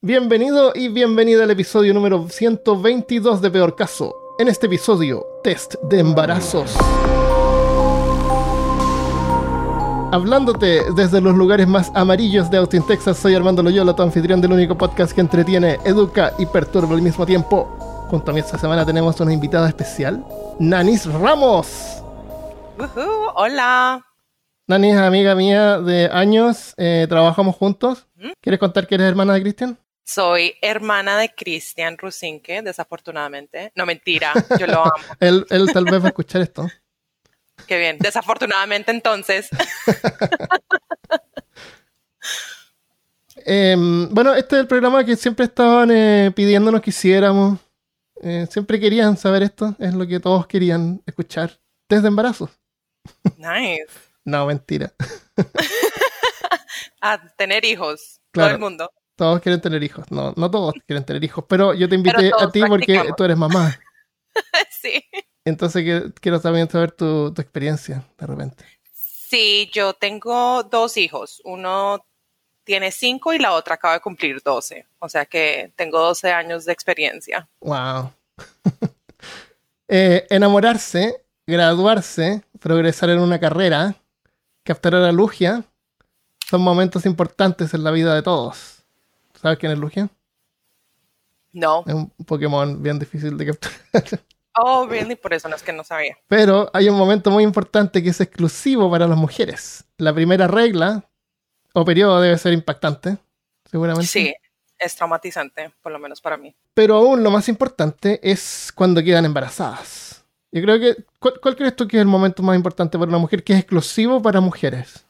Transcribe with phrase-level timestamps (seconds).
[0.00, 4.14] Bienvenido y bienvenida al episodio número 122 de Peor Caso.
[4.38, 6.76] En este episodio, test de embarazos.
[10.12, 14.52] Hablándote desde los lugares más amarillos de Austin, Texas, soy Armando Loyola, tu anfitrión del
[14.52, 17.64] único podcast que entretiene, educa y perturba al mismo tiempo.
[18.08, 20.24] Junto a mí esta semana tenemos una invitada especial,
[20.60, 22.04] Nanis Ramos.
[22.78, 24.06] Ujú, hola.
[24.68, 28.06] Nanis es amiga mía de años, eh, trabajamos juntos.
[28.40, 29.76] ¿Quieres contar que eres hermana de Cristian?
[30.08, 33.72] Soy hermana de Cristian Rusinque, desafortunadamente.
[33.74, 35.04] No, mentira, yo lo amo.
[35.20, 36.66] Él, él tal vez va a escuchar esto.
[37.66, 37.98] Qué bien.
[37.98, 39.50] Desafortunadamente, entonces.
[43.50, 47.58] Em, bueno, este es el programa que siempre estaban eh, pidiéndonos que hiciéramos.
[48.20, 51.58] Eh, siempre querían saber esto, es lo que todos querían escuchar.
[51.86, 52.50] Test de embarazos.
[53.36, 53.86] Nice.
[54.24, 54.92] No, mentira.
[57.00, 58.20] A tener hijos.
[58.32, 58.48] Claro.
[58.48, 58.92] Todo el mundo.
[59.18, 60.06] Todos quieren tener hijos.
[60.12, 63.36] No, no todos quieren tener hijos, pero yo te invité a ti porque tú eres
[63.36, 63.76] mamá.
[64.70, 65.04] sí.
[65.44, 68.64] Entonces que- quiero también saber tu, tu experiencia de repente.
[68.92, 71.42] Sí, yo tengo dos hijos.
[71.44, 72.06] Uno
[72.62, 74.86] tiene cinco y la otra acaba de cumplir 12.
[75.00, 77.48] O sea que tengo 12 años de experiencia.
[77.60, 78.12] Wow.
[79.90, 83.94] Eh, enamorarse, graduarse, progresar en una carrera,
[84.62, 85.64] captar a la Lugia,
[86.50, 88.77] son momentos importantes en la vida de todos.
[89.40, 90.08] ¿Sabes quién es Lugia?
[91.52, 91.84] No.
[91.86, 93.78] Es un Pokémon bien difícil de capturar.
[94.60, 95.14] Oh, really?
[95.14, 96.16] Por eso no es que no sabía.
[96.26, 99.84] Pero hay un momento muy importante que es exclusivo para las mujeres.
[99.98, 101.08] La primera regla
[101.74, 103.18] o periodo debe ser impactante,
[103.70, 104.08] seguramente.
[104.08, 104.34] Sí,
[104.76, 106.56] es traumatizante, por lo menos para mí.
[106.74, 110.24] Pero aún lo más importante es cuando quedan embarazadas.
[110.50, 111.04] Yo creo que.
[111.20, 113.60] ¿cuál, cuál crees tú que es el momento más importante para una mujer que es
[113.60, 115.06] exclusivo para mujeres?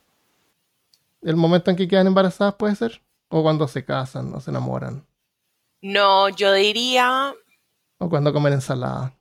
[1.23, 3.01] ¿El momento en que quedan embarazadas puede ser?
[3.29, 5.05] ¿O cuando se casan o se enamoran?
[5.81, 7.33] No, yo diría
[7.99, 9.13] ¿O cuando comen ensalada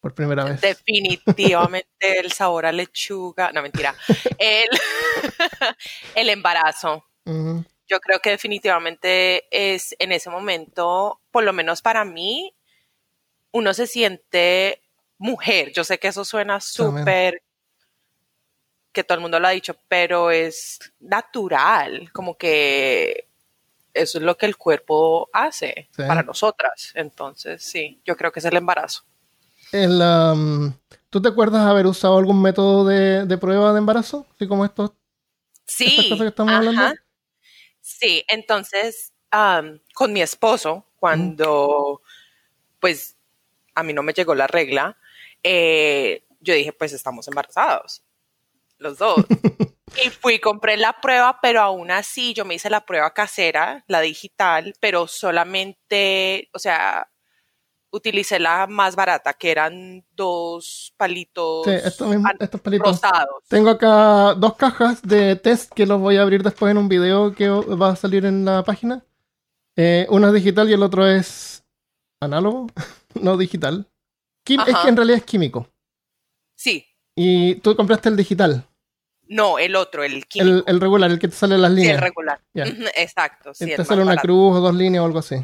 [0.00, 0.60] por primera vez?
[0.60, 3.50] definitivamente el sabor a lechuga.
[3.52, 3.94] No, mentira.
[4.38, 4.68] El,
[6.14, 7.04] el embarazo.
[7.88, 12.54] Yo creo que definitivamente es en ese momento, por lo menos para mí,
[13.50, 14.82] uno se siente
[15.18, 15.72] mujer.
[15.72, 17.42] Yo sé que eso suena súper,
[18.92, 23.28] que todo el mundo lo ha dicho, pero es natural, como que
[23.96, 26.02] eso es lo que el cuerpo hace Sí.
[26.06, 26.92] para nosotras.
[26.94, 29.02] Entonces, sí, yo creo que es el embarazo.
[29.72, 30.72] El, um,
[31.10, 34.26] ¿Tú te acuerdas haber usado algún método de, de prueba de embarazo?
[34.34, 34.92] Así como estos.
[35.64, 35.86] Sí.
[35.86, 36.94] ¿Estas cosas que estamos hablando?
[37.80, 39.12] Sí, entonces
[39.94, 42.00] con mi esposo, cuando
[42.80, 43.16] pues
[43.74, 44.96] a mí no me llegó la regla,
[45.42, 48.02] eh, yo dije, pues estamos embarazados,
[48.78, 49.16] los dos.
[50.04, 54.00] y fui, compré la prueba, pero aún así yo me hice la prueba casera, la
[54.00, 57.10] digital, pero solamente, o sea,
[57.90, 62.88] utilicé la más barata, que eran dos palitos Sí, estos, mismos- estos palitos.
[63.00, 63.42] rosados.
[63.48, 67.34] Tengo acá dos cajas de test que los voy a abrir después en un video
[67.34, 69.02] que va a salir en la página.
[69.76, 71.64] Eh, uno es digital y el otro es
[72.20, 72.66] análogo,
[73.14, 73.88] no digital.
[74.44, 75.68] Quim- es que en realidad es químico.
[76.54, 78.64] Sí, Y tú compraste el digital,
[79.28, 80.56] no, el otro, el químico.
[80.58, 82.00] el, el regular, el que te sale las Sí, el líneas.
[82.00, 82.40] regular.
[82.94, 84.26] Exacto, sí, te sale una barato.
[84.28, 85.36] cruz o dos líneas o algo así.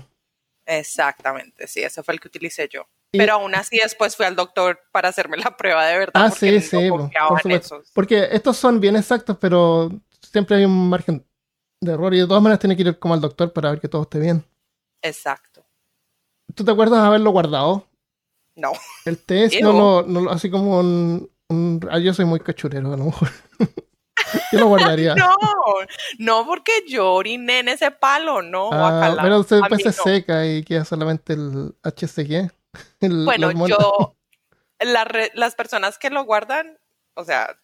[0.66, 2.82] Exactamente, sí, ese fue el que utilicé yo.
[3.10, 6.28] Y- Pero aún así después fui al doctor para hacerme la prueba de verdad Ah,
[6.28, 7.76] porque sí, no sí, confiaba por en supuesto.
[7.76, 7.90] esos.
[7.92, 9.90] Porque estos son bien exactos, pero
[10.20, 11.26] siempre hay un margen
[11.80, 13.88] de error y de todas maneras tiene que ir como al doctor para ver que
[13.88, 14.44] todo esté bien.
[15.02, 15.64] Exacto.
[16.54, 17.88] ¿Tú te acuerdas de haberlo guardado?
[18.54, 18.72] No.
[19.04, 22.92] El test, no lo, no lo- así como un, un- ah, yo soy muy cachurero,
[22.92, 23.28] a lo mejor.
[24.52, 25.14] yo lo guardaría.
[25.16, 25.36] No,
[26.18, 28.70] no porque yo oriné en ese palo, no.
[28.72, 30.02] Ah, pero usted A después mí se no.
[30.04, 32.50] seca y queda solamente el HCG.
[33.00, 34.16] el- Bueno, yo,
[34.80, 36.78] la re- las personas que lo guardan,
[37.14, 37.56] o sea,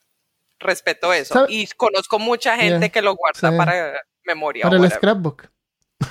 [0.60, 1.34] respeto eso.
[1.34, 1.46] ¿Sabe?
[1.52, 3.56] Y conozco mucha gente Yeah, que lo guarda sí.
[3.56, 4.62] para memoria.
[4.64, 5.48] para el scrapbook.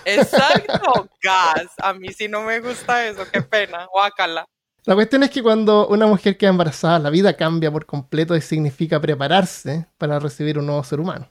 [0.06, 1.68] Exacto, gas.
[1.78, 3.86] A mí sí no me gusta eso, qué pena.
[3.92, 4.46] Guacala.
[4.88, 8.42] La cuestión es que cuando una mujer queda embarazada, la vida cambia por completo y
[8.42, 11.28] significa prepararse para recibir un nuevo ser humano.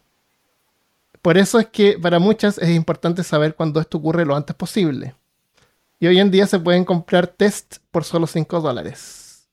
[1.23, 5.15] Por eso es que para muchas es importante saber cuándo esto ocurre lo antes posible.
[5.99, 9.49] Y hoy en día se pueden comprar test por solo 5 dólares.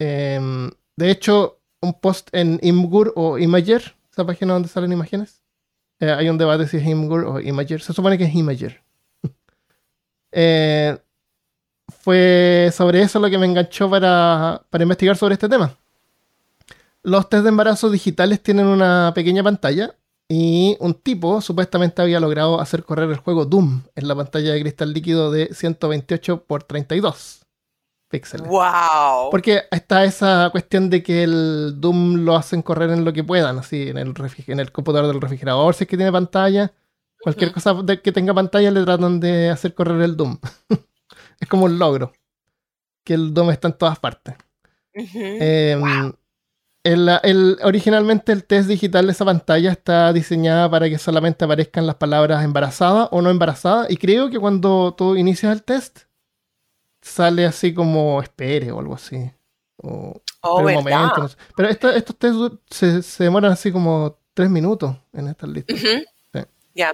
[0.00, 5.40] Em, de hecho, un post en Imgur o Imager, esa página donde salen imágenes,
[6.00, 7.80] eh, hay un debate si es Imgur o Imager.
[7.80, 8.82] Se supone que es Imager.
[10.30, 10.98] Eh,
[11.88, 15.76] fue sobre eso lo que me enganchó para, para investigar sobre este tema.
[17.02, 19.94] Los test de embarazo digitales tienen una pequeña pantalla
[20.28, 24.60] Y un tipo supuestamente había logrado hacer correr el juego Doom en la pantalla de
[24.60, 27.40] cristal líquido de 128 x 32
[28.08, 28.48] píxeles.
[28.48, 29.30] ¡Wow!
[29.30, 33.58] Porque está esa cuestión de que el Doom lo hacen correr en lo que puedan,
[33.58, 34.14] así, en el,
[34.46, 36.72] en el computador del refrigerador, si es que tiene pantalla.
[37.20, 40.38] Cualquier cosa que tenga pantalla le tratan de hacer correr el Doom.
[41.40, 42.12] es como un logro.
[43.04, 44.34] Que el Doom está en todas partes.
[44.92, 46.12] Em,
[46.84, 51.96] el, originalmente el test digital de esa pantalla está diseñada para que solamente aparezcan las
[51.96, 53.86] palabras embarazada o no embarazada.
[53.88, 56.00] Y creo que cuando tú inicias el test,
[57.00, 59.30] sale así como espere o algo así.
[59.76, 61.30] O oh, un momento.
[61.56, 65.80] Pero estos test se, demoran así como tres minutos en estas listas.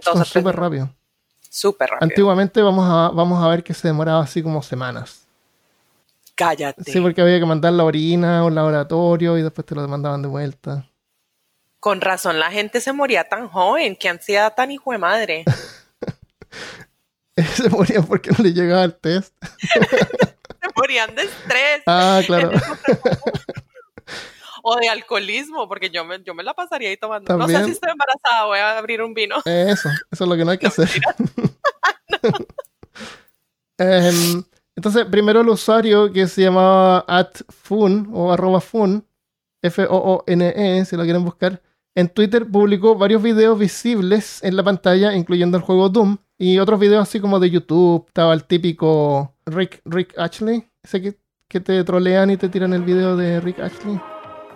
[0.03, 0.95] Son súper rápido.
[1.55, 2.11] Súper rápido.
[2.11, 5.25] Antiguamente vamos a, vamos a ver que se demoraba así como semanas.
[6.35, 6.91] Cállate.
[6.91, 10.21] Sí, porque había que mandar la orina a un laboratorio y después te lo mandaban
[10.21, 10.85] de vuelta.
[11.79, 15.45] Con razón, la gente se moría tan joven, qué ansiedad tan hijo de madre.
[17.55, 19.33] se morían porque no le llegaba el test.
[19.41, 21.83] se morían de estrés.
[21.87, 22.51] Ah, claro.
[24.67, 27.37] O de alcoholismo, porque yo me, yo me la pasaría ahí tomando.
[27.37, 29.37] No sé si estoy embarazada, voy a abrir un vino.
[29.45, 30.89] Eso, eso es lo que no hay que hacer.
[33.77, 34.45] Em,
[34.77, 39.05] entonces, primero el usuario que se llamaba atfun o arroba fun,
[39.63, 41.61] F-O-O-N-E, si lo quieren buscar,
[41.97, 46.79] en Twitter publicó varios videos visibles en la pantalla, incluyendo el juego Doom, y otros
[46.79, 48.05] videos así como de YouTube.
[48.07, 51.19] Estaba el típico Rick, Rick Ashley, ese que,
[51.49, 54.01] que te trolean y te tiran el video de Rick Ashley.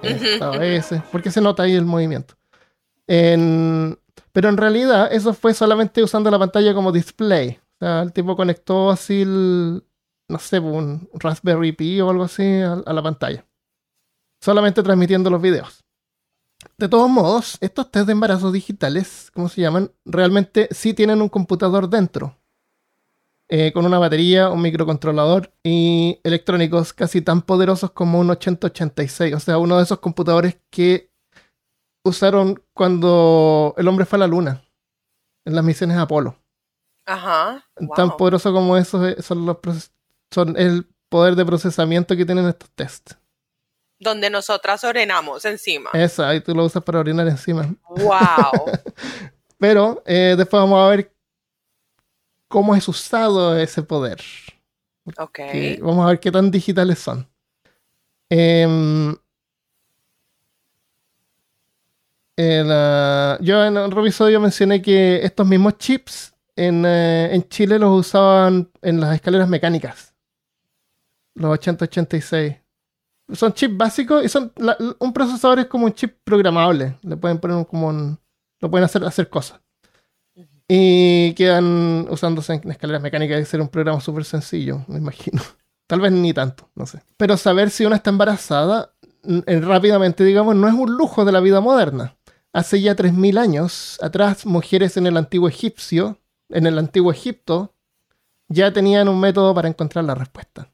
[0.02, 2.34] Ese, porque se nota ahí el movimiento.
[3.06, 7.58] pero en realidad eso fue solamente usando la pantalla como display.
[7.80, 9.84] O sea, el tipo conectó así el,
[10.28, 13.44] no sé, un Raspberry Pi o algo así a, la pantalla.
[14.40, 15.84] Solamente transmitiendo los videos.
[16.76, 19.92] De todos modos, estos test de embarazo digitales, ¿cómo se llaman?
[20.04, 22.37] Realmente sí tienen un computador dentro.
[23.50, 29.34] Eh, con una batería, un microcontrolador y electrónicos casi tan poderosos como un 8086.
[29.34, 31.10] O sea, uno de esos computadores que
[32.04, 34.62] usaron cuando el hombre fue a la luna,
[35.46, 36.36] en las misiones Apolo.
[37.06, 37.64] Ajá.
[37.96, 39.56] Tan poderoso como esos eh, son los
[40.30, 43.16] son el poder de procesamiento que tienen estos tests.
[43.98, 45.90] Donde nosotras orinamos encima.
[45.94, 47.66] Eso, ahí tú lo usas para orinar encima.
[47.88, 48.72] ¡Wow!
[49.58, 51.12] Pero eh, después vamos a ver
[52.48, 54.20] cómo es usado ese poder.
[55.16, 55.38] Ok.
[55.80, 57.26] vamos a ver qué tan digitales son.
[58.28, 59.16] Em,
[62.36, 68.70] yo en otro episodio mencioné que estos mismos chips en, eh, en Chile los usaban
[68.82, 70.08] en las escaleras mecánicas
[71.38, 72.56] los 8086.
[73.32, 74.52] Son chips básicos y son
[74.98, 76.96] un procesador es como un chip programable.
[77.02, 78.18] Le pueden poner como un,
[78.60, 79.60] lo pueden hacer hacer cosas.
[80.68, 83.40] Y quedan usándose en escaleras mecánicas.
[83.40, 85.42] y ser un programa súper sencillo, me imagino.
[85.86, 87.00] Tal vez ni tanto, no sé.
[87.16, 88.92] Pero saber si una está embarazada
[89.22, 92.16] rápidamente, digamos, no es un lujo de la vida moderna.
[92.52, 96.18] Hace ya 3.000 años atrás, mujeres en el antiguo egipcio,
[96.50, 97.74] en el antiguo Egipto,
[98.48, 100.70] ya tenían un método para encontrar la respuesta.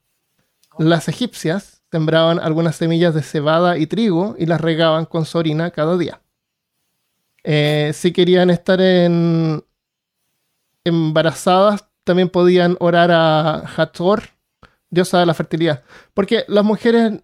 [0.77, 5.71] Las egipcias sembraban algunas semillas de cebada y trigo y las regaban con su orina
[5.71, 6.21] cada día.
[7.43, 9.63] Eh, si querían estar en,
[10.85, 14.29] embarazadas, también podían orar a Hathor,
[14.89, 15.83] diosa de la fertilidad.
[16.13, 17.21] Porque las mujeres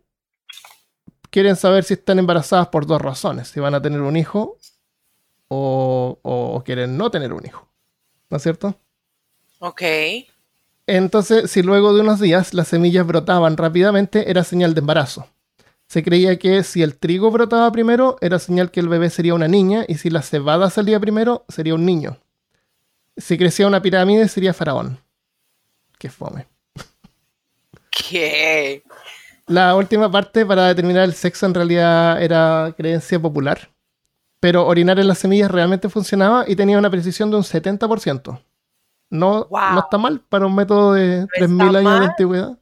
[1.29, 4.57] quieren saber si están embarazadas por dos razones: si van a tener un hijo
[5.47, 7.67] o, o quieren no tener un hijo.
[8.29, 8.75] ¿No es cierto?
[9.59, 9.81] Ok.
[10.87, 15.27] Entonces, si luego de unos días las semillas brotaban rápidamente, era señal de embarazo.
[15.87, 19.47] Se creía que si el trigo brotaba primero, era señal que el bebé sería una
[19.47, 22.17] niña, y si la cebada salía primero, sería un niño.
[23.21, 24.99] Si crecía una pirámide, sería faraón.
[25.97, 26.47] Qué fome.
[27.91, 28.83] ¿Qué?
[29.47, 33.69] La última parte para determinar el sexo en realidad era creencia popular.
[34.39, 38.41] Pero orinar en las semillas realmente funcionaba y tenía una precisión de un 70%.
[39.11, 42.57] No, no está mal para un método de 3.000 años de antigüedad.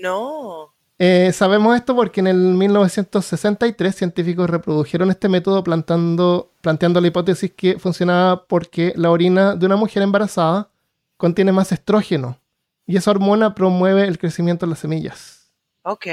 [0.00, 0.69] No.
[1.02, 7.52] Eh, sabemos esto porque en el 1963 científicos reprodujeron este método plantando, planteando la hipótesis
[7.56, 10.70] que funcionaba porque la orina de una mujer embarazada
[11.16, 12.38] contiene más estrógeno
[12.86, 15.50] y esa hormona promueve el crecimiento de las semillas.
[15.84, 16.06] Ok.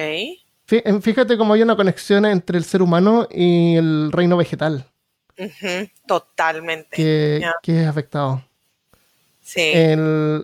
[0.65, 4.85] Fíjate cómo hay una conexión entre el ser humano y el reino vegetal.
[6.07, 6.95] Totalmente.
[6.95, 8.41] Que, que es afectado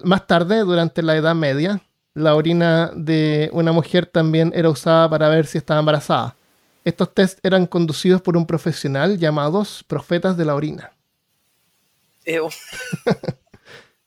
[0.03, 1.81] más tarde, durante la Edad Media,
[2.13, 6.35] la orina de una mujer también era usada para ver si estaba embarazada.
[6.85, 10.91] Estos test eran conducidos por un profesional llamados profetas de la orina.
[12.25, 12.49] Ew.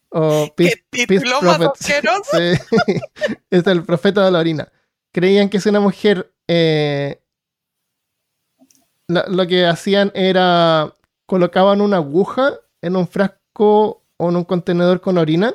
[0.09, 1.71] O ¿Qué peace- peace prophet.
[1.79, 2.93] Sí.
[3.51, 4.71] es el profeta de la orina.
[5.11, 7.19] Creían que si una mujer eh,
[9.07, 10.93] lo que hacían era
[11.25, 15.53] colocaban una aguja en un frasco o en un contenedor con orina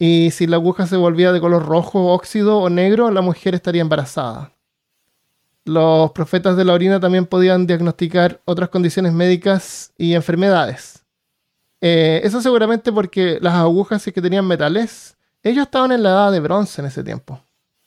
[0.00, 3.82] y si la aguja se volvía de color rojo, óxido o negro, la mujer estaría
[3.82, 4.50] embarazada.
[5.66, 11.04] Los profetas de la orina también podían diagnosticar otras condiciones médicas y enfermedades.
[11.82, 16.32] Eh, eso seguramente porque las agujas sí que tenían metales, ellos estaban en la edad
[16.32, 17.40] de bronce en ese tiempo.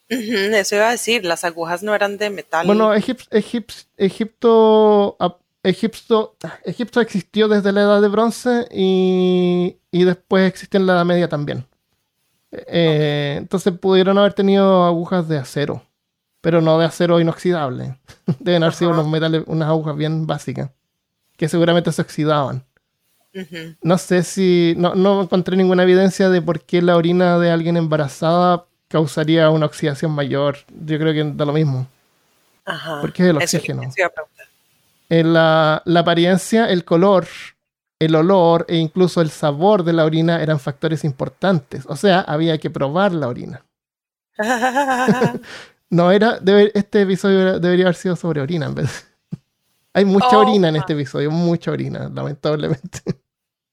[0.08, 2.66] Eso iba a decir, las agujas no eran de metal.
[2.68, 10.04] Bueno, Egip- Egip- Egipto, ap- Egipto, Egipto existió desde la edad de bronce y, y
[10.04, 11.66] después existió en la edad media también.
[12.68, 15.84] Eh, Entonces pudieron haber tenido agujas de acero,
[16.42, 17.98] pero no de acero inoxidable.
[18.40, 20.70] Deben haber sido unos metales, unas agujas bien básicas,
[21.38, 22.64] que seguramente se oxidaban.
[23.82, 24.76] No sé si.
[24.78, 29.66] No, no encontré ninguna evidencia de por qué la orina de alguien embarazada causaría una
[29.66, 30.58] oxidación mayor.
[30.86, 31.88] Yo creo que da lo mismo.
[32.64, 33.02] Ajá.
[33.02, 33.82] Porque es el oxígeno.
[35.10, 37.26] En la, la apariencia, el color,
[38.04, 41.86] el olor e incluso el sabor de la orina eran factores importantes.
[41.88, 43.66] O sea, había que probar la orina.
[45.90, 46.40] No era.
[46.40, 49.08] debe- este episodio debería haber sido sobre orina en vez.
[49.94, 53.02] Hay mucha Oh, orina en este episodio, mucha orina, lamentablemente.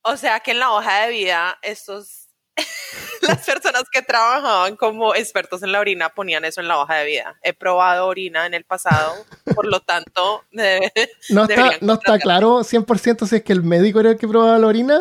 [0.02, 2.28] O sea que en la hoja de vida, estos,
[3.22, 7.06] las personas que trabajaban como expertos en la orina ponían eso en la hoja de
[7.06, 7.38] vida.
[7.42, 9.14] He probado orina en el pasado,
[9.54, 10.44] por lo tanto,
[11.30, 14.58] No está, no está claro 100% si es que el médico era el que probaba
[14.58, 15.00] la orina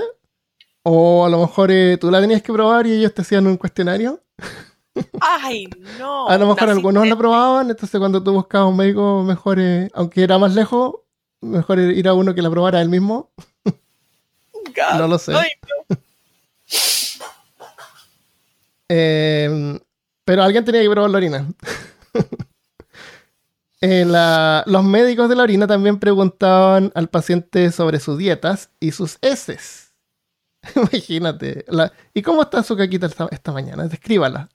[0.84, 3.58] o a lo mejor eh, tú la tenías que probar y ellos te hacían un
[3.58, 4.22] cuestionario.
[5.22, 6.28] ay, no.
[6.30, 10.24] a lo mejor algunos la probaban, entonces cuando tú buscabas un médico, mejor, eh, aunque
[10.24, 10.96] era más lejos,
[11.42, 13.32] mejor ir a uno que la probara él mismo.
[13.64, 14.98] God.
[14.98, 15.34] no lo sé.
[15.36, 15.50] Ay,
[15.90, 15.98] no.
[18.90, 19.80] Eh,
[20.26, 21.48] pero alguien tenía que probar la orina.
[23.82, 24.04] Eh,
[24.66, 29.94] los médicos de la orina también preguntaban al paciente sobre sus dietas y sus heces.
[30.76, 31.64] Imagínate.
[32.14, 33.88] ¿Y cómo está su caquita esta, esta mañana?
[33.88, 34.50] Descríbala.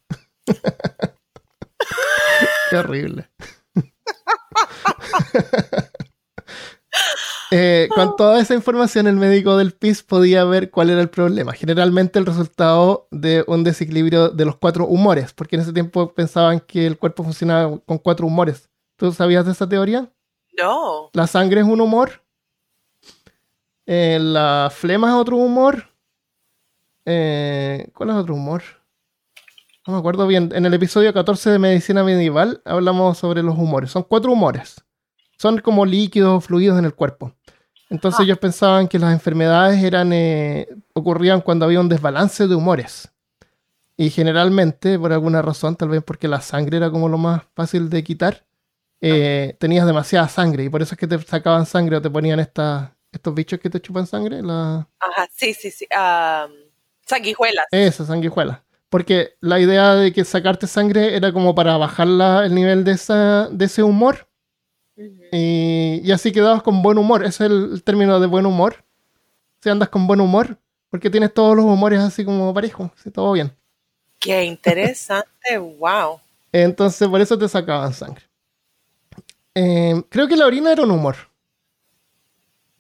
[2.70, 3.30] Qué horrible.
[7.50, 11.52] Eh, con toda esa información, el médico del PIS podía ver cuál era el problema.
[11.52, 16.60] Generalmente el resultado de un desequilibrio de los cuatro humores, porque en ese tiempo pensaban
[16.60, 18.68] que el cuerpo funcionaba con cuatro humores.
[18.96, 20.10] ¿Tú sabías de esa teoría?
[20.58, 21.10] No.
[21.12, 22.22] La sangre es un humor,
[23.86, 25.90] eh, la flema es otro humor.
[27.04, 28.62] eh, ¿Cuál es otro humor?
[29.86, 30.50] No me acuerdo bien.
[30.54, 33.90] En el episodio 14 de Medicina Medieval hablamos sobre los humores.
[33.90, 34.82] Son cuatro humores.
[35.38, 37.32] Son como líquidos o fluidos en el cuerpo.
[37.90, 38.22] Entonces Ah.
[38.24, 43.10] ellos pensaban que las enfermedades eran eh, ocurrían cuando había un desbalance de humores.
[43.96, 47.88] Y generalmente, por alguna razón, tal vez porque la sangre era como lo más fácil
[47.90, 48.44] de quitar,
[49.00, 52.40] eh, tenías demasiada sangre y por eso es que te sacaban sangre o te ponían
[52.40, 55.86] esta, estos bichos que te chupan sangre, la, Ajá, sí, sí, sí.
[57.06, 57.66] sanguijuelas.
[57.70, 58.64] esa sanguijuela.
[58.88, 62.92] Porque la idea de que sacarte sangre era como para bajar la- el nivel de,
[62.92, 64.28] esa, de ese humor
[64.96, 67.24] Y, y así quedabas con buen humor.
[67.24, 68.84] Ese es el, el término de buen humor.
[69.60, 70.58] Si andas con buen humor,
[70.90, 73.52] porque tienes todos los humores así como parejos, así, todo bien.
[74.18, 76.20] Qué interesante, wow.
[76.52, 78.22] Entonces por eso te sacaban sangre.
[79.54, 81.16] Eh, creo que la orina era un humor.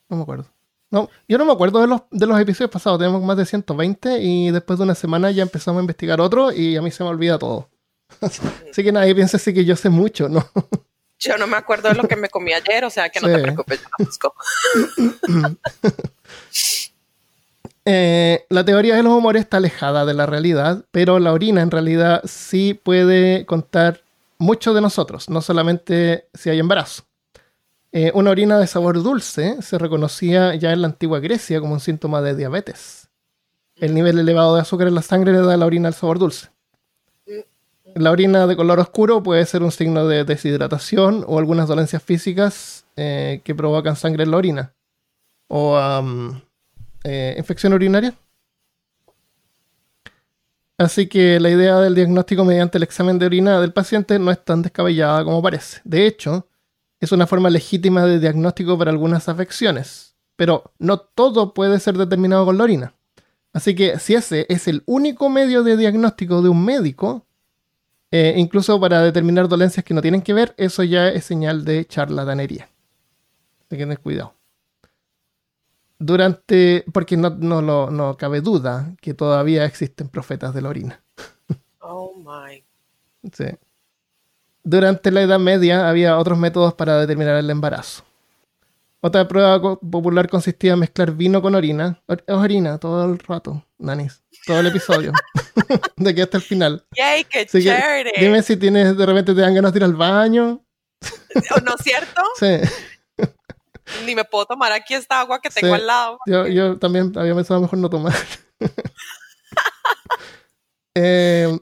[0.08, 0.46] No me acuerdo.
[0.90, 3.00] No, yo no me acuerdo de los, de los episodios pasados.
[3.00, 6.76] Tenemos más de 120 y después de una semana ya empezamos a investigar otro y
[6.76, 7.68] a mí se me olvida todo.
[8.20, 10.46] Así que nadie piensa así que yo sé mucho, ¿no?
[11.24, 13.34] Yo no me acuerdo de lo que me comí ayer, o sea que no Sí.
[13.34, 14.34] te preocupes, yo lo busco.
[17.86, 21.70] Eh, la teoría de los humores está alejada de la realidad, pero la orina en
[21.70, 24.02] realidad sí puede contar
[24.38, 27.02] mucho de nosotros, no solamente si hay embarazo.
[27.92, 31.80] Eh, una orina de sabor dulce se reconocía ya en la antigua Grecia como un
[31.80, 33.08] síntoma de diabetes.
[33.76, 36.18] El nivel elevado de azúcar en la sangre le da a la orina el sabor
[36.18, 36.48] dulce.
[37.94, 42.84] La orina de color oscuro puede ser un signo de deshidratación o algunas dolencias físicas
[42.96, 44.74] eh, que provocan sangre en la orina.
[45.48, 45.78] O
[47.04, 48.14] eh, infección urinaria.
[50.76, 54.44] Así que la idea del diagnóstico mediante el examen de orina del paciente no es
[54.44, 55.80] tan descabellada como parece.
[55.84, 56.48] De hecho,
[56.98, 62.44] es una forma legítima de diagnóstico para algunas afecciones, pero no todo puede ser determinado
[62.44, 62.94] con la orina.
[63.52, 67.24] Así que si ese es el único medio de diagnóstico de un médico,
[68.16, 71.84] Eh, incluso para determinar dolencias que no tienen que ver, eso ya es señal de
[71.84, 72.68] charlatanería.
[73.70, 74.34] Hay que tener cuidado.
[75.98, 81.02] Durante, porque no, no, lo- no cabe duda que todavía existen profetas de la orina.
[81.80, 82.64] Oh my.
[83.32, 83.46] Sí.
[84.62, 88.04] Durante la Edad Media había otros métodos para determinar el embarazo.
[89.06, 92.02] Otra prueba popular consistía en mezclar vino con orina.
[92.06, 94.22] Or- orina todo el rato, Nanis.
[94.46, 95.12] Todo el episodio.
[95.98, 96.86] de aquí hasta el final.
[96.96, 99.94] ¡Yay, qué Así que dime si tienes, de repente te dan ganas de ir al
[99.94, 100.64] baño.
[101.54, 102.22] ¿O ¿No es cierto?
[102.40, 103.26] Sí.
[104.06, 105.80] Ni me puedo tomar aquí esta agua que tengo Sí.
[105.82, 106.18] al lado.
[106.26, 108.14] Yo, yo también había pensado mejor no tomar.
[110.96, 111.58] Eh,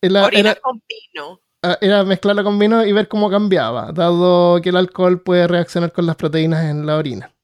[0.00, 1.40] era, Orina era- con vino.
[1.62, 5.92] Ah, era mezclarla con vino y ver cómo cambiaba, dado que el alcohol puede reaccionar
[5.92, 7.34] con las proteínas en la orina.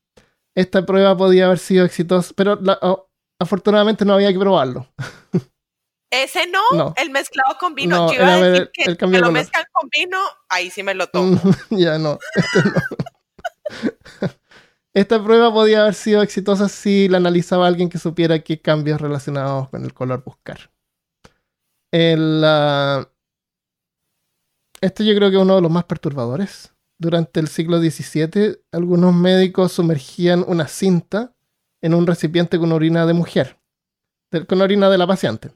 [0.56, 3.08] Esta prueba podía haber sido exitosa, pero la- oh,
[3.40, 4.86] afortunadamente no había que probarlo.
[6.10, 6.94] Ese no, No.
[6.96, 7.96] el mezclado con vino.
[7.96, 10.82] No, Yo iba a decir el que, cambio que lo mezclan con vino, ahí sí
[10.82, 11.38] me lo tomo.
[11.70, 14.28] ya no, este no.
[14.94, 19.68] Esta prueba podía haber sido exitosa si la analizaba alguien que supiera qué cambios relacionados
[19.68, 20.70] con el color buscar.
[21.92, 23.06] El, ah,
[24.80, 26.72] esto yo creo que es uno de los más perturbadores.
[26.98, 31.34] Durante el siglo XVII, algunos médicos sumergían una cinta
[31.80, 33.58] en un recipiente con orina de mujer,
[34.48, 35.52] con orina de la paciente.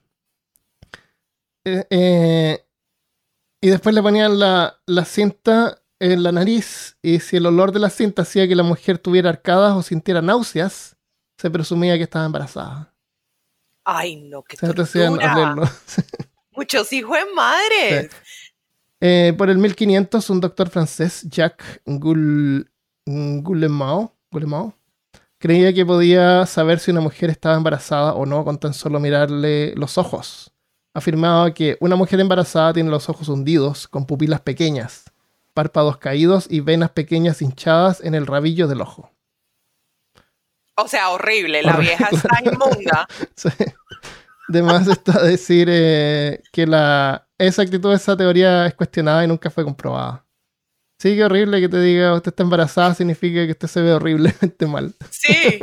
[1.64, 2.64] Eh, eh,
[3.61, 7.79] y después le ponían la, la cinta en la nariz y si el olor de
[7.79, 10.97] la cinta hacía que la mujer tuviera arcadas o sintiera náuseas,
[11.37, 12.93] se presumía que estaba embarazada.
[13.85, 15.55] Ay, no, qué hacían tortura.
[16.52, 18.11] Muchos hijos de madres.
[19.04, 22.71] Eh, por el 1500, un doctor francés, Jacques Goul-
[23.04, 24.76] Guillemot, Guillemot,
[25.38, 29.75] creía que podía saber si una mujer estaba embarazada o no con tan solo mirarle
[29.75, 30.52] los ojos.
[30.94, 35.04] Afirmaba que una mujer embarazada tiene los ojos hundidos, con pupilas pequeñas,
[35.52, 39.11] párpados caídos y venas pequeñas hinchadas en el rabillo del ojo.
[40.76, 41.62] O sea, horrible.
[41.62, 41.97] La Horrible.
[41.97, 43.09] vieja está inmunda.
[43.37, 43.49] Sí.
[44.49, 49.50] De más está decir eh, que la exactitud de esa teoría es cuestionada y nunca
[49.50, 50.25] fue comprobada.
[50.99, 54.67] Sí, que horrible que te diga usted está embarazada significa que usted se ve horriblemente
[54.67, 54.95] mal.
[55.11, 55.61] Sí.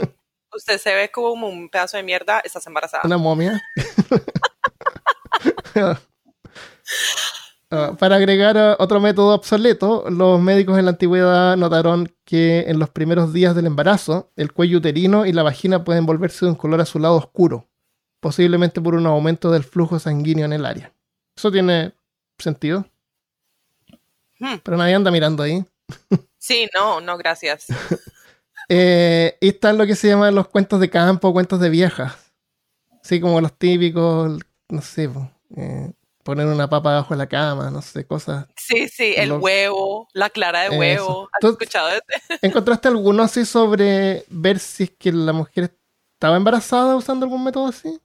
[0.53, 3.03] Usted se ve como un pedazo de mierda, estás embarazada.
[3.05, 3.61] Una momia.
[7.71, 12.79] Ah, para agregar ah, otro método obsoleto, los médicos en la antigüedad notaron que en
[12.79, 16.57] los primeros días del embarazo, el cuello uterino y la vagina pueden volverse de un
[16.57, 17.69] color azulado oscuro,
[18.21, 20.95] posiblemente por un aumento del flujo sanguíneo en el área.
[21.39, 21.93] Eso tiene
[22.37, 22.85] sentido.
[24.39, 24.57] Hmm.
[24.61, 25.63] Pero nadie anda mirando ahí.
[26.37, 27.67] Sí, no, no, gracias.
[28.71, 32.13] Eh, y están lo que se llaman los cuentos de campo, cuentos de viejas.
[33.03, 35.09] Así como los típicos, no sé,
[35.57, 38.45] eh, poner una papa debajo de la cama, no sé, cosas.
[38.55, 40.77] Sí, sí, el Lo- huevo, la clara de Eso.
[40.77, 41.29] huevo.
[41.41, 41.89] ¿Has escuchado
[42.43, 45.73] ¿Encontraste alguno así sobre ver si es que la mujer
[46.13, 47.99] estaba embarazada usando algún método así?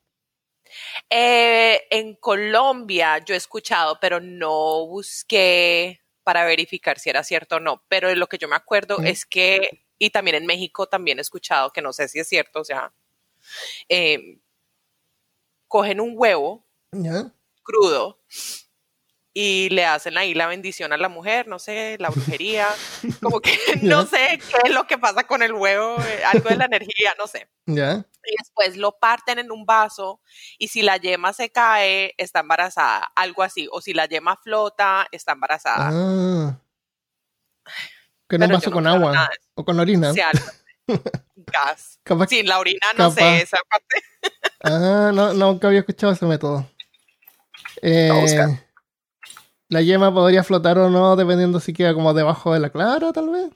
[1.11, 7.61] Eh, en Colombia yo he escuchado, pero no busqué para verificar si era cierto o
[7.61, 7.85] no.
[7.89, 11.23] Pero de lo que yo me acuerdo es que, y también en México también he
[11.23, 12.93] escuchado, que no sé si es cierto, o sea,
[13.89, 14.39] eh,
[15.69, 16.67] cogen un huevo
[17.63, 18.21] crudo
[19.37, 22.69] y le hacen ahí la bendición a la mujer, no sé, la brujería,
[23.21, 26.57] como que no sé qué es lo que pasa con el huevo, eh, algo de
[26.57, 27.49] la energía, no sé.
[27.67, 28.05] ¿Ya?
[28.27, 30.21] Y después lo parten en un vaso
[30.57, 33.69] y si la yema se cae, está embarazada, algo así.
[33.71, 35.91] O si la yema flota, está embarazada.
[35.93, 36.59] Ah.
[38.29, 40.11] Que no no con agua o con orina.
[40.11, 40.47] O sea, algo-
[41.37, 41.99] gas.
[42.03, 43.15] Capaz- Sí, la orina, no capaz.
[43.15, 44.03] sé, esa parte.
[44.63, 46.67] Ah, no, nunca había escuchado ese método.
[47.83, 48.64] Eh, buscar.
[49.69, 53.31] La yema podría flotar o no, dependiendo si queda como debajo de la clara, tal
[53.31, 53.51] vez.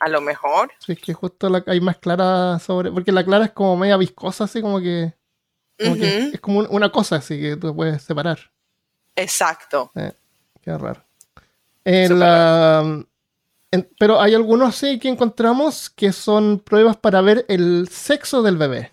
[0.00, 0.70] A lo mejor.
[0.78, 2.90] Si es que justo la, hay más clara sobre.
[2.90, 5.14] Porque la clara es como media viscosa, así como que.
[5.78, 8.38] como que es como un- una cosa así que tú puedes separar.
[9.16, 9.90] Exacto.
[10.62, 11.02] Qué raro.
[11.84, 13.04] En Súper la-
[13.72, 18.56] en- pero hay algunos sí que encontramos que son pruebas para ver el sexo del
[18.58, 18.92] bebé.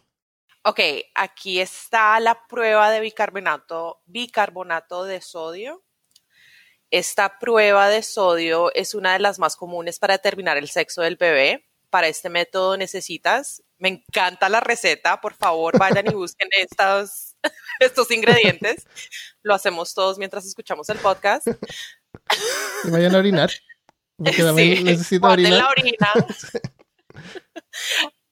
[0.63, 0.79] Ok,
[1.15, 5.83] aquí está la prueba de bicarbonato, bicarbonato de sodio.
[6.91, 11.17] Esta prueba de sodio es una de las más comunes para determinar el sexo del
[11.17, 11.65] bebé.
[11.89, 17.35] Para este método necesitas, me encanta la receta, por favor vayan y busquen estos,
[17.79, 18.85] estos ingredientes.
[19.41, 21.47] Lo hacemos todos mientras escuchamos el podcast.
[22.83, 23.51] Y vayan a orinar.
[24.17, 25.53] Porque Sí, necesito orinar.
[25.53, 26.13] la orina.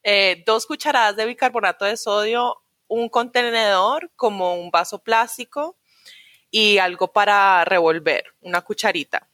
[0.07, 5.79] Eh, dos cucharadas de bicarbonato de sodio, un contenedor como un vaso plástico
[6.57, 9.27] y algo para revolver, una cucharita.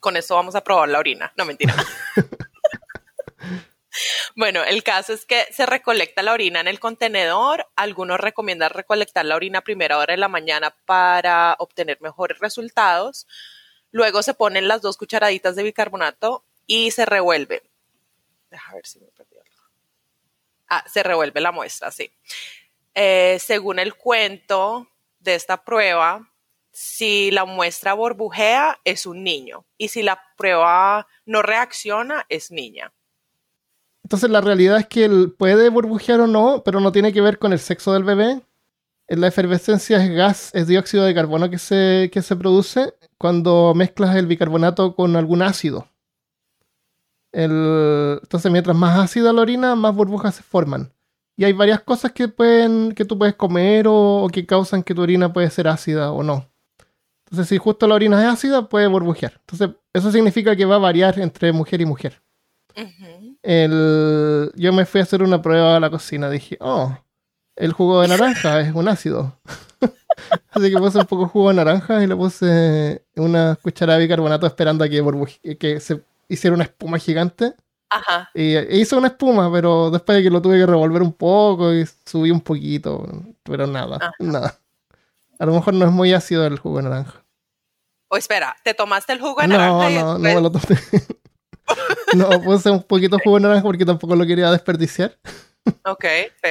[0.00, 1.30] Con eso vamos a probar la orina.
[1.36, 1.74] No, mentira.
[4.34, 7.66] bueno, el caso es que se recolecta la orina en el contenedor.
[7.76, 13.26] Algunos recomiendan recolectar la orina a primera hora de la mañana para obtener mejores resultados.
[13.90, 17.62] Luego se ponen las dos cucharaditas de bicarbonato y se revuelve.
[18.50, 19.62] Deja ver si me perdí algo.
[20.66, 22.10] Ah, se revuelve la muestra, sí.
[22.94, 24.88] Eh, según el cuento
[25.24, 26.30] de esta prueba,
[26.70, 29.64] si la muestra burbujea, es un niño.
[29.78, 32.92] Y si la prueba no reacciona, es niña.
[34.02, 37.38] Entonces la realidad es que él puede burbujear o no, pero no tiene que ver
[37.38, 38.42] con el sexo del bebé.
[39.08, 44.16] La efervescencia es gas, es dióxido de carbono que se, que se produce cuando mezclas
[44.16, 45.88] el bicarbonato con algún ácido.
[47.32, 50.93] entonces mientras más ácida la orina, más burbujas se forman.
[51.36, 55.02] Y hay varias cosas que, pueden, que tú puedes comer o, que causan que tu
[55.02, 56.48] orina puede ser ácida o no.
[57.26, 59.40] Entonces, si justo la orina es ácida, puede burbujear.
[59.40, 62.22] Entonces, eso significa que va a variar entre mujer y mujer.
[64.56, 66.30] yo me fui a hacer una prueba a la cocina.
[66.30, 66.96] Dije, oh,
[67.56, 69.36] el jugo de naranja es un ácido.
[70.50, 74.04] Así que puse un poco de jugo de naranja y le puse una cucharada de
[74.04, 77.54] bicarbonato esperando a que, que se hiciera una espuma gigante.
[77.94, 78.30] Ajá.
[78.34, 81.86] Y hizo una espuma, pero después de que lo tuve que revolver un poco y
[82.04, 83.06] subí un poquito,
[83.42, 84.58] pero nada, nada.
[85.38, 87.24] A lo mejor no es muy ácido el jugo de naranja.
[88.08, 89.90] O espera, ¿te tomaste el jugo de naranja?
[89.90, 90.64] No, no, no me lo tomé.
[92.16, 95.18] no, puse un poquito de jugo de naranja porque tampoco lo quería desperdiciar.
[95.84, 96.04] Ok.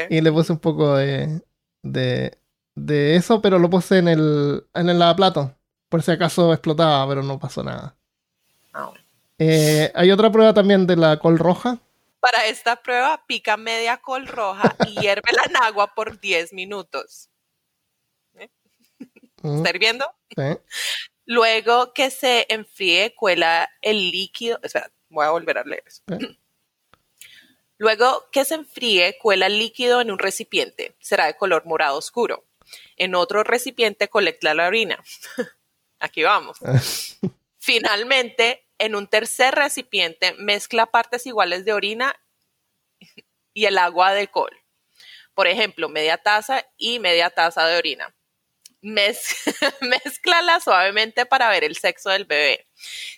[0.10, 1.42] Y le puse un poco de,
[1.82, 2.38] de,
[2.76, 5.56] de, eso, pero lo puse en el, en el lavaplato.
[5.90, 7.96] Por si acaso explotaba, pero no pasó nada.
[8.74, 8.92] Ah,
[9.50, 11.80] eh, hay otra prueba también de la col roja.
[12.20, 17.30] Para esta prueba, pica media col roja y hiérvela en agua por 10 minutos.
[18.36, 18.50] ¿Eh?
[19.44, 20.06] ¿Está hirviendo?
[20.36, 20.58] Sí.
[21.26, 24.60] Luego que se enfríe, cuela el líquido.
[24.62, 26.02] Espera, voy a volver a leer eso.
[27.78, 30.96] Luego que se enfríe, cuela el líquido en un recipiente.
[31.00, 32.46] Será de color morado oscuro.
[32.96, 35.04] En otro recipiente colecta la orina.
[36.00, 36.58] Aquí vamos.
[37.60, 42.16] Finalmente, en un tercer recipiente, mezcla partes iguales de orina
[43.54, 44.52] y el agua de col.
[45.34, 48.14] Por ejemplo, media taza y media taza de orina.
[48.82, 49.36] Mez
[49.82, 52.68] Mézclala suavemente para ver el sexo del bebé.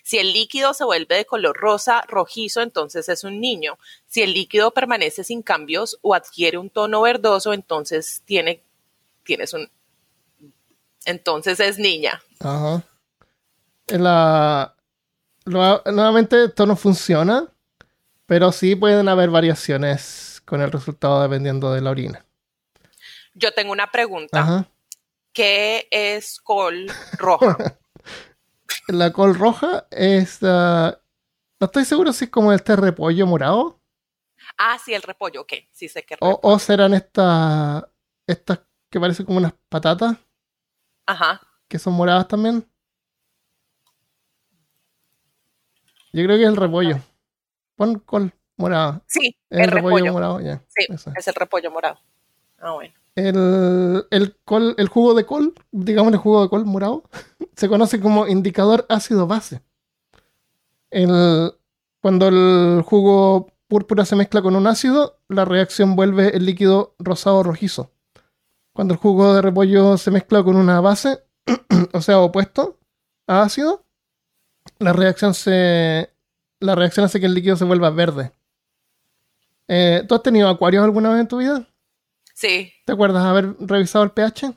[0.04, 3.76] Si el líquido se vuelve de color rosa, rojizo, entonces es un niño.
[4.06, 8.62] Si el líquido permanece sin cambios o adquiere un tono verdoso, entonces tiene,
[9.24, 9.68] tienes un,
[11.04, 12.22] entonces es niña.
[12.38, 12.84] Ajá.
[13.88, 14.75] La,
[15.46, 17.48] nuevamente esto no funciona,
[18.26, 22.24] pero sí pueden haber variaciones con el resultado dependiendo de la orina.
[23.34, 24.68] Yo tengo una pregunta.
[25.32, 27.56] ¿Qué es col roja?
[28.88, 30.42] la col roja es...
[30.42, 30.96] Uh,
[31.58, 33.80] no estoy seguro si es como este repollo morado.
[34.56, 35.52] Ah, sí, el repollo, ok.
[35.70, 37.84] Sí sé que o, o, serán estas...
[38.26, 40.16] Estas que parecen como unas patatas.
[41.06, 41.40] Ajá.
[41.68, 42.66] Que son moradas también.
[46.16, 46.98] Yo creo que es el repollo.
[47.76, 49.02] Pon col morado.
[49.06, 50.62] Sí, es el, repollo, morado, ya.
[50.68, 51.98] Sí, es el repollo morado.
[52.58, 52.94] Ah, bueno.
[53.16, 57.04] El, el, col, el jugo de col, digamos el jugo de col morado,
[57.54, 59.60] se conoce como indicador ácido base.
[60.88, 61.52] El,
[62.00, 67.42] cuando el jugo púrpura se mezcla con un ácido, la reacción vuelve el líquido rosado
[67.42, 67.92] rojizo.
[68.72, 71.24] Cuando el jugo de repollo se mezcla con una base,
[71.92, 72.78] o sea, opuesto
[73.26, 73.85] a ácido,
[74.78, 76.10] la reacción se.
[76.60, 78.32] La reacción hace que el líquido se vuelva verde.
[79.68, 81.66] Eh, ¿Tú has tenido acuarios alguna vez en tu vida?
[82.34, 82.72] Sí.
[82.84, 84.54] ¿Te acuerdas haber revisado el pH?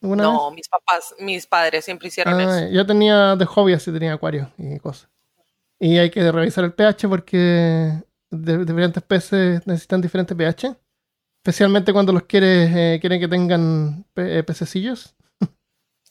[0.00, 2.72] No, mis papás, mis padres siempre hicieron ah, eso.
[2.72, 5.08] Yo tenía de hobby así, tenía acuarios y cosas.
[5.78, 10.76] Y hay que revisar el pH porque diferentes peces necesitan diferentes pH.
[11.38, 15.14] Especialmente cuando los quieres, eh, quieren que tengan pe pececillos.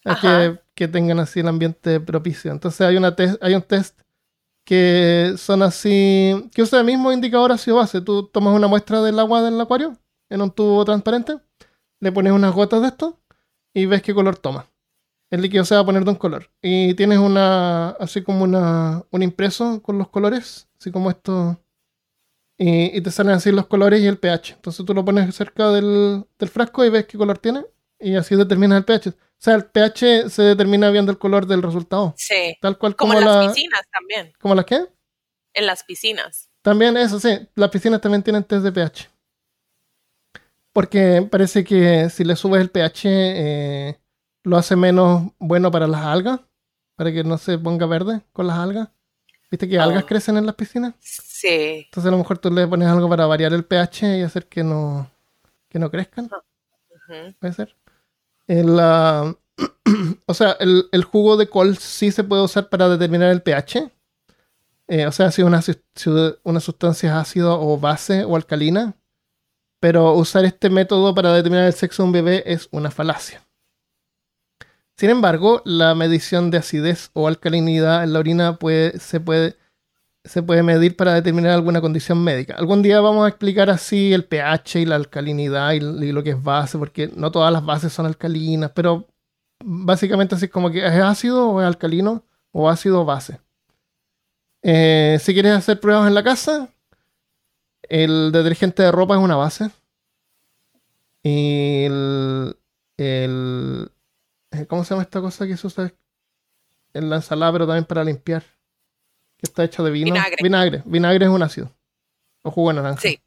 [0.03, 2.51] Que, que, tengan así el ambiente propicio.
[2.51, 3.99] Entonces hay, una hay un test
[4.65, 8.01] que son así, que usa el mismo indicador ácido base.
[8.01, 9.97] Tú tomas una muestra del agua del acuario
[10.29, 11.37] en un tubo transparente,
[11.99, 13.19] le pones unas gotas de esto
[13.73, 14.67] y ves qué color toma.
[15.29, 16.51] El líquido se va a poner de un color.
[16.61, 21.59] Y tienes una, así como una, un impreso con los colores, así como esto.
[22.57, 24.53] Y, te salen así los colores y el pH.
[24.53, 27.65] Entonces tú lo pones cerca del, del frasco y ves qué color tiene
[28.03, 29.09] y así determinas el pH.
[29.09, 32.13] O sea, el pH se determina viendo el color del resultado.
[32.17, 32.55] Sí.
[32.61, 34.33] Tal cual como, en las piscinas también.
[34.39, 34.85] ¿Como las qué?
[35.53, 36.49] En las piscinas.
[36.61, 37.47] También eso, sí.
[37.55, 39.09] Las piscinas también tienen test de pH.
[40.71, 43.99] Porque parece que si le subes el pH, eh,
[44.43, 46.39] lo hace menos bueno para las algas,
[46.95, 48.89] para que no se ponga verde con las algas.
[49.51, 50.07] ¿Viste que algas Oh.
[50.07, 50.95] crecen en las piscinas?
[50.99, 51.83] Sí.
[51.85, 54.63] Entonces a lo mejor tú le pones algo para variar el pH y hacer que
[54.63, 55.07] no,
[55.69, 57.33] que no crezcan, Ujú.
[57.39, 57.75] puede ser.
[58.47, 58.69] El,
[60.25, 63.91] o sea, el, jugo de col sí se puede usar para determinar el pH.
[64.87, 68.95] Eh, o sea, si una, sustancia es ácido o base o alcalina.
[69.79, 73.45] Pero usar este método para determinar el sexo de un bebé es una falacia.
[74.95, 78.57] Sin embargo, la medición de acidez o alcalinidad en la orina
[78.99, 79.57] se, puede,
[80.23, 82.55] se puede medir para determinar alguna condición médica.
[82.55, 86.41] Algún día vamos a explicar así el pH y la alcalinidad y, lo que es
[86.41, 89.07] base, porque no todas las bases son alcalinas, pero
[89.63, 93.39] básicamente así como que es ácido o es alcalino o ácido o base.
[94.61, 96.69] Eh, si quieres hacer pruebas en la casa,
[97.89, 99.69] el detergente de ropa es una base.
[101.21, 102.57] Y el,
[102.97, 103.91] el-
[104.51, 105.93] eh, ¿Cómo se llama esta cosa que se usa
[106.93, 108.43] en la ensalada, pero también para limpiar?
[109.43, 110.05] Que está hecha de vino.
[110.05, 110.37] Vinagre.
[110.41, 110.83] Vinagre.
[110.85, 111.69] Vinagre es un ácido.
[112.43, 113.01] O jugo de naranja.
[113.01, 113.19] Sí.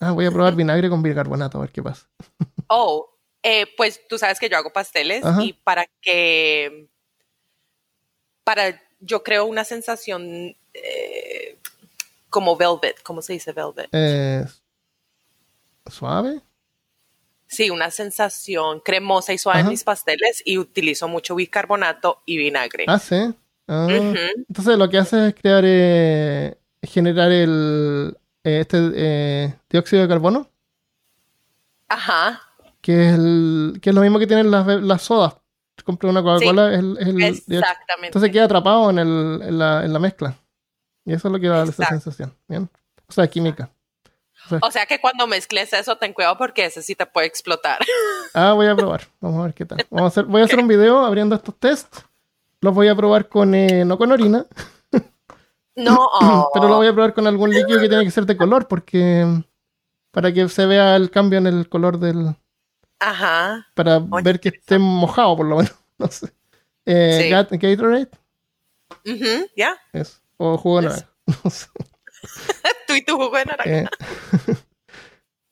[0.00, 2.08] Ah, voy a probar vinagre con bicarbonato a ver qué pasa.
[2.74, 3.10] Oh,
[3.42, 5.42] eh, pues tú sabes que yo hago pasteles Ajá.
[5.42, 6.88] y para que,
[8.44, 11.58] para, yo creo una sensación eh,
[12.30, 13.90] como velvet, ¿cómo se dice velvet?
[13.92, 14.46] Eh,
[15.86, 16.40] ¿Suave?
[17.46, 19.68] Sí, una sensación cremosa y suave Ajá.
[19.68, 22.86] en mis pasteles y utilizo mucho bicarbonato y vinagre.
[22.88, 23.34] Ah, sí.
[23.68, 23.86] Ah.
[24.48, 30.48] Entonces lo que hace es crear, eh, generar el eh, este eh, dióxido de carbono,
[31.88, 32.40] Ajá,
[32.80, 35.36] que es, el, que es lo mismo que tienen las, las sodas.
[35.84, 37.60] Compras una Coca-Cola, es el, es el dióxido.
[37.60, 38.06] exactamente.
[38.08, 40.36] Entonces queda atrapado en, el, en, la, en la mezcla.
[41.04, 41.94] Y eso es lo que da esa Exacto.
[41.94, 42.36] sensación.
[42.46, 42.68] ¿bien?
[43.08, 43.70] O sea, química.
[44.60, 47.78] O sea que cuando mezcles eso, ten cuidado porque ese sí te puede explotar.
[48.34, 49.02] Ah, voy a probar.
[49.20, 49.86] Vamos a ver qué tal.
[49.90, 52.04] Vamos a hacer, voy a hacer un video abriendo estos tests.
[52.62, 54.46] Los voy a probar con, eh, no con orina,
[55.76, 56.08] No,
[56.54, 59.26] pero lo voy a probar con algún líquido que tiene que ser de color, porque
[60.10, 62.34] para que se vea el cambio en el color del.
[63.00, 63.66] ajá.
[63.74, 65.74] para Oye, ver que esté mojado, por lo menos.
[65.98, 66.32] No sé.
[66.86, 67.58] Eh, Sí.
[67.58, 68.08] Gatorade,
[69.06, 69.76] Ujú, ¿Ya?
[69.92, 70.18] eso.
[70.36, 71.08] O jugo de naranja.
[71.44, 71.66] No sé.
[72.88, 73.70] Tú y tu jugo de naranja.
[73.70, 73.86] Eh,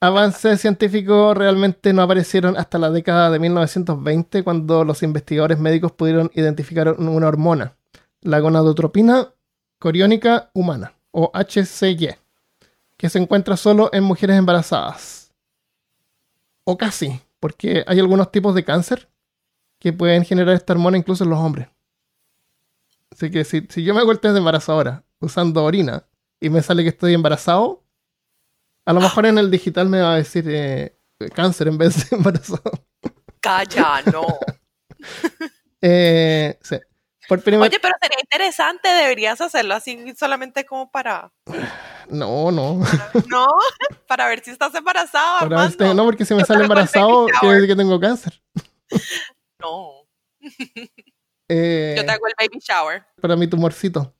[0.01, 6.31] avances científicos realmente no aparecieron hasta la década de 1920 cuando los investigadores médicos pudieron
[6.33, 7.77] identificar una hormona,
[8.21, 9.29] la gonadotropina
[9.77, 12.17] coriónica humana o HCG,
[12.97, 15.31] que se encuentra solo en mujeres embarazadas.
[16.63, 19.07] O casi, porque hay algunos tipos de cáncer
[19.77, 21.67] que pueden generar esta hormona incluso en los hombres.
[23.11, 26.05] Así que si, si yo me hago el test de embarazadora usando orina
[26.39, 27.80] y me sale que estoy embarazado,
[28.85, 30.97] a lo mejor en el digital me va a decir eh,
[31.33, 32.61] cáncer en vez de embarazado.
[33.39, 34.25] Calla, no.
[35.83, 36.77] Eh, sí.
[37.27, 41.31] Por primera Oye, pero sería interesante, deberías hacerlo así solamente como para,
[42.09, 42.79] No, no.
[43.29, 43.47] ¿no?
[44.07, 45.77] Para ver si estás embarazada, Para ver si Armando.
[45.77, 48.41] tengo- no, porque si me Yo sale embarazado, quiere decir que tengo cáncer.
[49.59, 50.07] No,
[51.47, 53.03] Eh, yo te hago el baby shower.
[53.21, 54.13] para mi tumorcito.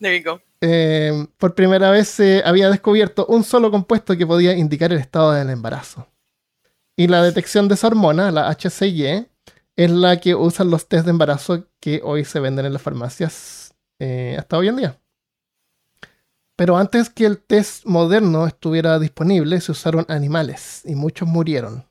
[0.00, 0.40] There you go.
[0.60, 5.32] Eh, por primera vez se había descubierto un solo compuesto que podía indicar el estado
[5.32, 6.08] del embarazo.
[6.96, 9.28] Y la detección de esa hormona, la HCG,
[9.76, 13.74] es la que usan los test de embarazo que hoy se venden en las farmacias
[13.98, 15.00] eh, hasta hoy en día.
[16.56, 21.84] Pero antes que el test moderno estuviera disponible, se usaron animales y muchos murieron.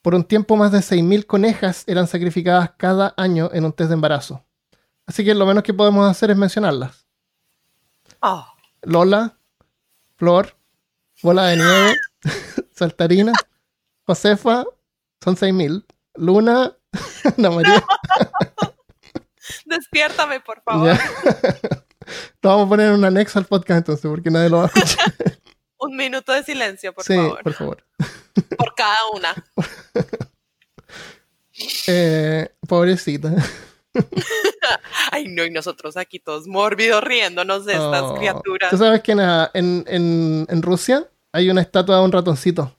[0.00, 3.94] Por un tiempo, más de 6.000 conejas eran sacrificadas cada año en un test de
[3.94, 4.44] embarazo.
[5.04, 7.05] Así que lo menos que podemos hacer es mencionarlas.
[8.28, 8.44] Oh,
[8.82, 9.38] Lola,
[10.16, 10.56] Flor,
[11.22, 11.94] Bola de Nieve,
[12.72, 13.32] Saltarina,
[14.04, 14.64] Josefa,
[15.22, 15.86] son 6.000.
[16.16, 16.76] Luna,
[17.38, 17.84] Ana María.
[19.66, 20.92] despiértame, por favor.
[20.92, 21.00] Ya.
[22.42, 24.66] Lo vamos a poner en un anexo al podcast entonces, porque nadie lo va a
[24.66, 25.14] escuchar.
[25.78, 27.42] Un minuto de silencio, por sí, favor.
[27.44, 27.86] por favor.
[28.58, 29.44] Por cada una.
[31.86, 33.36] Eh, pobrecita.
[35.12, 38.14] Ay, no, y nosotros aquí todos mórbidos riéndonos de estas Oh.
[38.14, 38.70] criaturas.
[38.70, 39.20] Tú sabes que en,
[39.54, 42.72] en, en- Rusia hay una estatua de un ratoncito.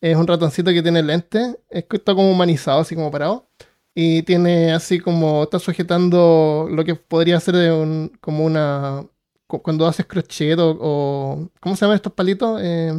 [0.00, 3.46] Es un ratoncito que tiene lente, es que está como humanizado, así como parado.
[3.94, 9.04] Y tiene así como, está sujetando lo que podría ser de un, como una,
[9.48, 12.60] cu- cuando haces crochet o, o- ¿cómo se llaman estos palitos?
[12.62, 12.92] Eh,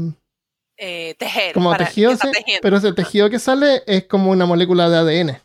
[0.77, 1.53] Eh, tejer.
[1.53, 2.27] como tejido, sí,
[2.61, 5.41] pero ese tejido que sale es como una molécula de ADN.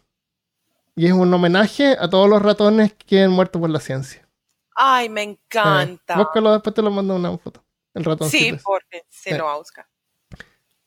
[0.96, 4.28] Y es un homenaje a todos los ratones que han muerto por la ciencia.
[4.76, 6.16] Ay, me Eh, encanta.
[6.16, 7.64] búscalo, después te lo mando una foto.
[7.94, 8.56] El ratoncito.
[8.56, 9.36] Sí, porque si Sí.
[9.36, 9.86] no va a buscar.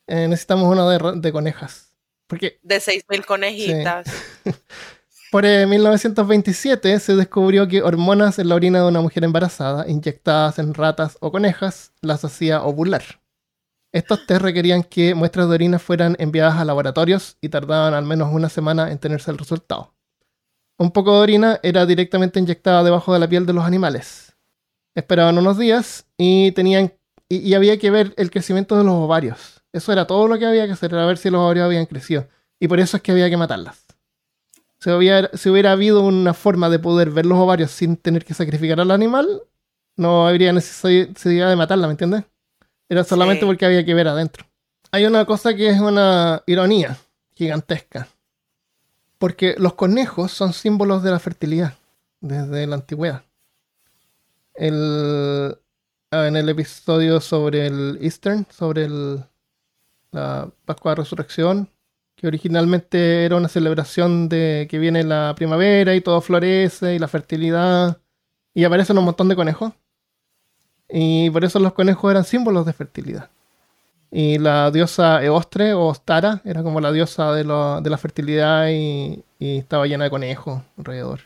[0.07, 1.93] Eh, necesitamos uno de, de conejas.
[2.27, 4.07] Porque De 6.000 conejitas.
[5.31, 10.59] por eh, 1927 se descubrió que hormonas en la orina de una mujer embarazada, inyectadas
[10.59, 13.03] en ratas o conejas, las hacía ovular.
[13.93, 18.33] Estos test requerían que muestras de orina fueran enviadas a laboratorios y tardaban al menos
[18.33, 19.93] una semana en tenerse el resultado.
[20.77, 24.35] Un poco de orina era directamente inyectada debajo de la piel de los animales.
[24.95, 26.93] Esperaban unos días y tenían
[27.29, 29.61] y, y había que ver el crecimiento de los ovarios.
[29.73, 32.27] Eso era todo lo que había que hacer, era ver si los ovarios habían crecido.
[32.59, 33.85] Y por eso es que había que matarlas.
[34.79, 38.33] Si hubiera, si hubiera habido una forma de poder ver los ovarios sin tener que
[38.33, 39.41] sacrificar al animal,
[39.95, 42.23] no habría necesidad de matarla, ¿me entiendes?
[42.87, 43.45] Era solamente Sí.
[43.47, 44.45] porque había que ver adentro.
[44.91, 46.97] Hay una cosa que es una ironía
[47.35, 48.07] gigantesca.
[49.17, 51.73] Porque los conejos son símbolos de la fertilidad
[52.21, 53.23] desde la antigüedad.
[54.53, 55.57] El,
[56.11, 59.23] ah, en el episodio sobre el Eastern, sobre el,
[60.11, 61.69] la Pascua de Resurrección,
[62.15, 67.07] que originalmente era una celebración de que viene la primavera y todo florece y la
[67.07, 68.01] fertilidad,
[68.53, 69.73] y aparecen un montón de conejos.
[70.89, 73.29] Y por eso los conejos eran símbolos de fertilidad.
[74.11, 78.69] Y la diosa Eostre o Ostara era como la diosa de, lo- de la fertilidad
[78.69, 81.21] y, y estaba llena de conejos alrededor.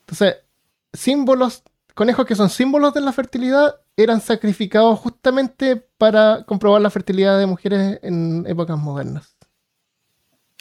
[0.00, 0.36] Entonces,
[0.92, 1.62] símbolos,
[1.94, 7.46] conejos que son símbolos de la fertilidad eran sacrificados justamente para comprobar la fertilidad de
[7.46, 9.34] mujeres en épocas modernas.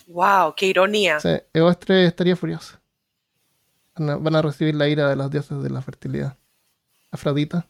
[0.07, 1.19] Wow, qué ironía.
[1.19, 2.81] Sí, Eostre estaría furiosa.
[3.97, 6.37] Van a, van a recibir la ira de las dioses de la fertilidad.
[7.11, 7.67] Afrodita.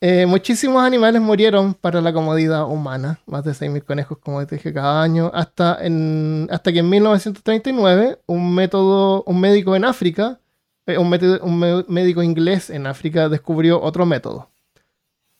[0.00, 3.20] Eh, muchísimos animales murieron para la comodidad humana.
[3.26, 5.30] Más de 6.000 conejos, como dije, cada año.
[5.34, 10.38] Hasta, en, hasta que en 1939 un, método, un médico en África,
[10.86, 14.50] eh, un, médico inglés en África descubrió otro método.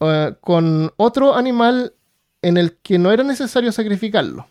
[0.01, 1.94] Eh, con otro animal
[2.42, 4.47] en el que no era necesario sacrificarlo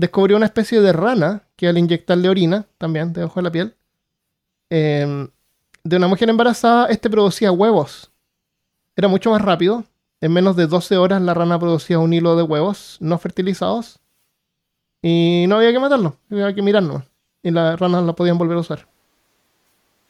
[0.00, 3.74] descubrió una especie de rana que al inyectarle orina, también debajo de la piel,
[4.70, 5.28] eh,
[5.84, 8.10] de una mujer embarazada, este producía huevos.
[9.00, 9.84] Era mucho más rápido.
[10.20, 13.98] En menos de 12 horas la rana producía un hilo de huevos no fertilizados.
[15.00, 17.02] Y no había que matarlo, había que mirarlo.
[17.42, 18.86] Y las ranas la podían volver a usar.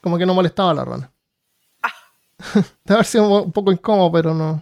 [0.00, 1.12] Como que no molestaba a la rana.
[2.84, 4.60] Debe haber sido un poco incómodo, pero no.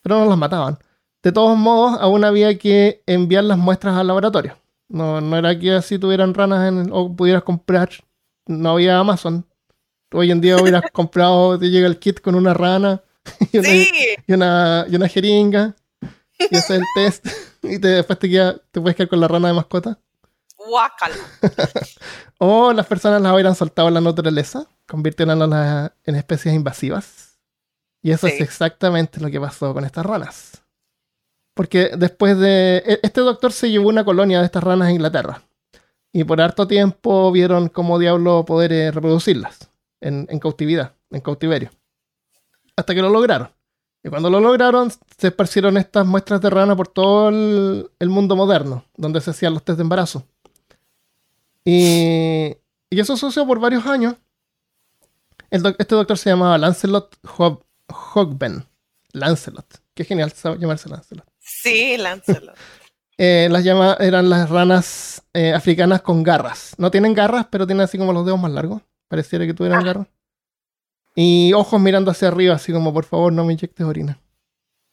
[0.00, 0.78] Pero no las mataban.
[1.20, 4.56] De todos modos, aún había que enviar las muestras al laboratorio.
[4.88, 7.90] No, no era que así tuvieran ranas en, o pudieras comprar.
[8.46, 9.44] No había Amazon.
[10.12, 13.02] Hoy en día hubieras comprado, te llega el kit con una rana
[13.52, 13.90] y una, Sí,
[14.26, 15.74] y una, y una jeringa.
[16.38, 17.26] Y haces el test.
[17.62, 19.98] Y te, después te, queda- te puedes quedar con la rana de mascota.
[20.56, 21.16] guácala.
[22.38, 27.38] O las personas las hubieran soltado en la naturaleza, convirtiéndolas en especies invasivas.
[28.02, 28.34] Y eso Sí.
[28.34, 30.62] es exactamente lo que pasó con estas ranas.
[31.54, 32.82] Porque después de...
[32.86, 35.42] e- Este doctor se llevó una colonia de estas ranas a Inglaterra.
[36.12, 41.70] Y por harto tiempo vieron cómo diablo poder eh, reproducirlas en, en cautividad, en cautiverio.
[42.76, 43.50] Hasta que lo lograron.
[44.04, 48.36] Y cuando lo lograron, se esparcieron estas muestras de rana por todo el, el mundo
[48.36, 50.24] moderno, donde se hacían los test de embarazo.
[51.64, 52.56] Y,
[52.90, 54.14] y eso sucedió por varios años.
[55.50, 57.64] El doc- este doctor se llamaba Lancelot Hog-
[58.14, 58.64] Hogben.
[59.12, 59.66] Lancelot.
[59.94, 61.26] Qué genial llamarse Lancelot.
[61.38, 62.56] Sí, Lancelot.
[63.18, 66.74] Eh, las llama, eran las ranas eh, africanas con garras.
[66.76, 68.82] No tienen garras, pero tienen así como los dedos más largos.
[69.08, 69.84] Pareciera que tuvieran Ah.
[69.84, 70.06] garras.
[71.18, 74.20] Y ojos mirando hacia arriba, así como por favor no me inyectes orina.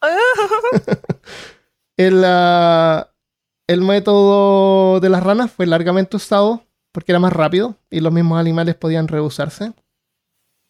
[1.97, 3.13] El, ah,
[3.67, 8.39] el método de las ranas fue largamente usado porque era más rápido y los mismos
[8.39, 9.73] animales podían rehusarse.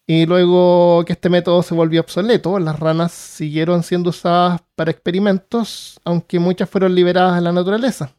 [0.06, 5.98] Y luego que este método se volvió obsoleto, las ranas siguieron siendo usadas para experimentos,
[6.04, 8.14] aunque muchas fueron liberadas en la naturaleza.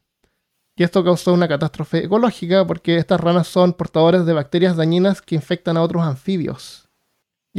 [0.75, 5.35] Y esto causó una catástrofe ecológica porque estas ranas son portadoras de bacterias dañinas que
[5.35, 6.84] infectan a otros anfibios.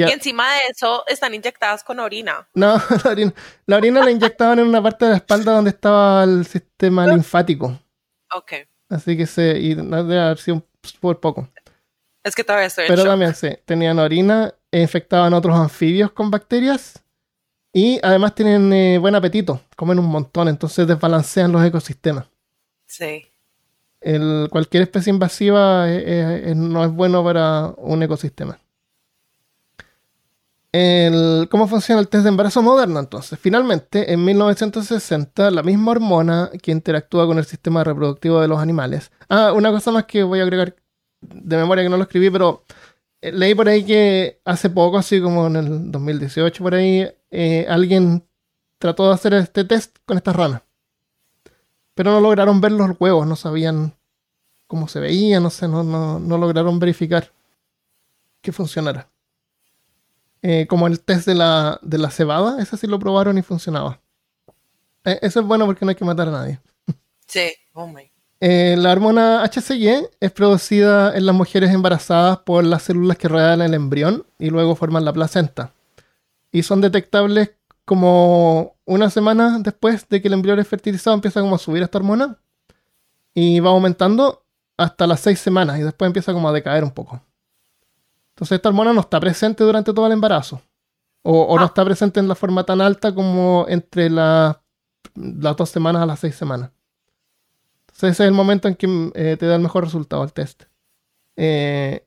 [0.04, 2.46] Y encima de eso están inyectadas con orina.
[2.52, 6.22] No, la orina, la orina la inyectaban en una parte de la espalda donde estaba
[6.24, 7.78] el sistema linfático.
[8.35, 8.52] Ok.
[8.90, 9.58] Así que se.
[9.58, 10.62] Y no debe haber sido
[11.00, 11.48] por poco.
[12.23, 13.10] Es que todavía estoy en Pero shock.
[13.10, 17.02] también sí, tenían orina, e infectaban otros anfibios con bacterias.
[17.73, 22.27] Y además tienen eh, buen apetito, comen un montón, entonces desbalancean los ecosistemas.
[22.87, 23.27] Sí.
[24.00, 28.58] El, cualquier especie invasiva eh, eh, no es bueno para un ecosistema.
[30.79, 33.38] El- ¿Cómo funciona el test de embarazo moderno entonces?
[33.38, 39.10] Finalmente, en 1960, la misma hormona que interactúa con el sistema reproductivo de los animales.
[39.31, 40.77] Ah, una cosa más que voy a agregar
[41.22, 42.64] de memoria que no lo escribí, pero
[43.22, 47.66] eh, leí por ahí que hace poco, así como en el 2018, por ahí, eh,
[47.70, 48.29] alguien
[48.79, 50.62] trató de hacer este test con estas ranas.
[51.94, 53.94] Pero no lograron ver los huevos, no sabían
[54.66, 57.33] cómo se veía, no sé, no, no, no lograron verificar
[58.42, 59.08] que funcionara.
[60.49, 63.99] Eh, como el test de la, de la cebada, ese sí lo probaron y funcionaba.
[65.05, 66.61] Eh, eso es bueno porque no hay que matar a nadie.
[67.27, 68.09] Sí, oh my.
[68.38, 73.61] Eh, la hormona HCG es producida en las mujeres embarazadas por las células que rodean
[73.61, 75.73] el embrión y luego forman la placenta.
[76.53, 77.51] Y son detectables
[77.85, 81.99] como una semana después de que el embrión es fertilizado, empieza como a subir esta
[81.99, 82.38] hormona
[83.35, 84.44] y va aumentando
[84.77, 87.21] hasta las seis semanas y después empieza como a decaer un poco.
[88.37, 90.60] Entonces esta hormona no está presente durante todo el embarazo.
[91.22, 91.66] O, o no Ah.
[91.66, 94.60] está presente en la forma tan alta como entre la-
[95.14, 96.70] las dos semanas a las seis semanas.
[97.88, 100.64] Entonces ese es el momento en que eh, te da el mejor resultado el test.
[101.37, 102.06] Eh,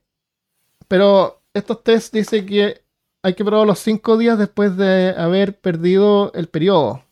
[0.88, 2.84] pero estos tests dicen que
[3.24, 7.04] hay que probar los cinco días después de haber perdido el periodo.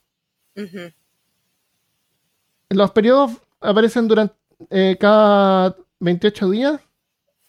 [2.69, 4.35] Los periodos aparecen durante
[4.69, 6.79] eh, cada 28 días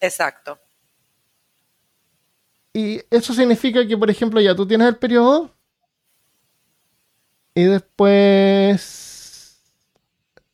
[0.00, 0.58] Exacto.
[2.72, 5.54] Y eso significa que, por ejemplo, ya tú tienes el periodo
[7.54, 9.60] y después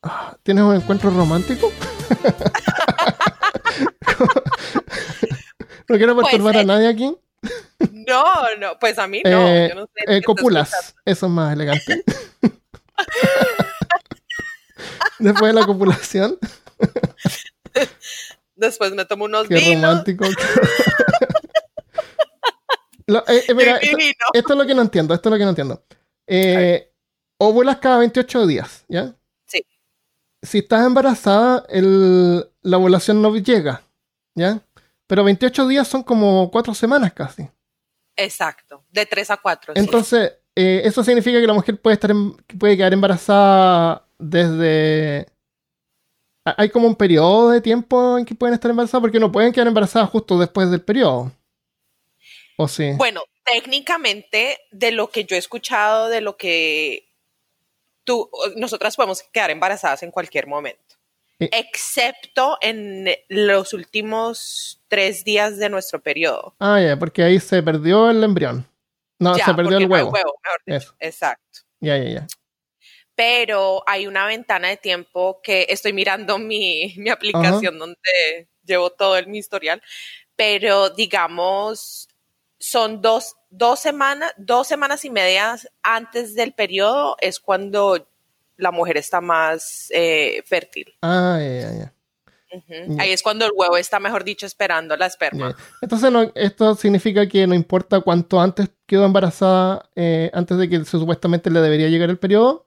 [0.03, 1.71] ah, tienes un encuentro romántico.
[5.89, 7.15] no quiero Pues, perturbar a eh, nadie aquí.
[7.93, 8.25] No,
[8.59, 9.49] no, pues a mí no.
[9.49, 12.03] Eh, yo no sé eh, qué estás copulas, eso es más elegante.
[15.19, 16.39] después de la copulación,
[18.57, 19.83] Después me tomo unos qué vinos.
[19.91, 20.25] romántico.
[23.07, 23.77] Lo- eh, eh, mira,
[24.33, 25.83] esto- es lo que no entiendo, esto es lo que no entiendo.
[26.27, 26.91] Eh,
[27.39, 29.15] óvulas cada 28 días, ¿ya?
[29.47, 29.65] Sí.
[30.43, 33.83] Si estás embarazada, el- la ovulación no llega,
[34.35, 34.61] ¿ya?
[35.07, 37.49] Pero 28 días son como 4 semanas casi.
[38.17, 38.83] Exacto.
[38.91, 39.73] De 3 a 4.
[39.77, 42.13] Entonces, eh, eso significa que la mujer puede, estar
[42.59, 45.27] puede quedar embarazada desde...
[46.47, 49.53] ha- Hay como un periodo de tiempo en que pueden estar embarazadas porque no pueden
[49.53, 51.33] quedar embarazadas justo después del periodo.
[52.57, 52.93] ¿O sí?
[52.97, 57.09] Bueno, técnicamente, de lo que yo he escuchado, de lo que
[58.05, 60.81] tú, nosotras podemos quedar embarazadas en cualquier momento.
[61.41, 61.51] Eh.
[61.53, 66.55] Excepto en los últimos tres días de nuestro periodo.
[66.61, 68.67] Ah, ya, porque ahí se perdió el embrión.
[69.19, 70.13] No, Ya, se perdió el no hay huevo.
[70.67, 70.95] mejor.
[71.01, 71.61] Exacto.
[71.81, 72.27] Ya, ya, ya.
[73.17, 79.17] pero hay una ventana de tiempo que estoy mirando mi, mi aplicación donde llevo todo
[79.17, 79.83] el, mi historial,
[80.37, 82.09] pero digamos,
[82.67, 88.09] son dos, dos semanas, dos semanas y media antes del periodo es cuando
[88.57, 90.95] la mujer está más eh, fértil.
[91.03, 91.95] Ah, ya, ya, ya.
[92.57, 92.95] Ujú.
[92.97, 93.03] Ya.
[93.03, 95.55] Ahí es cuando el huevo está, mejor dicho, esperando la esperma.
[95.83, 100.85] Entonces, no- esto significa que no importa cuánto antes quedó embarazada, eh, antes de que
[100.87, 102.67] supuestamente le debería llegar el periodo,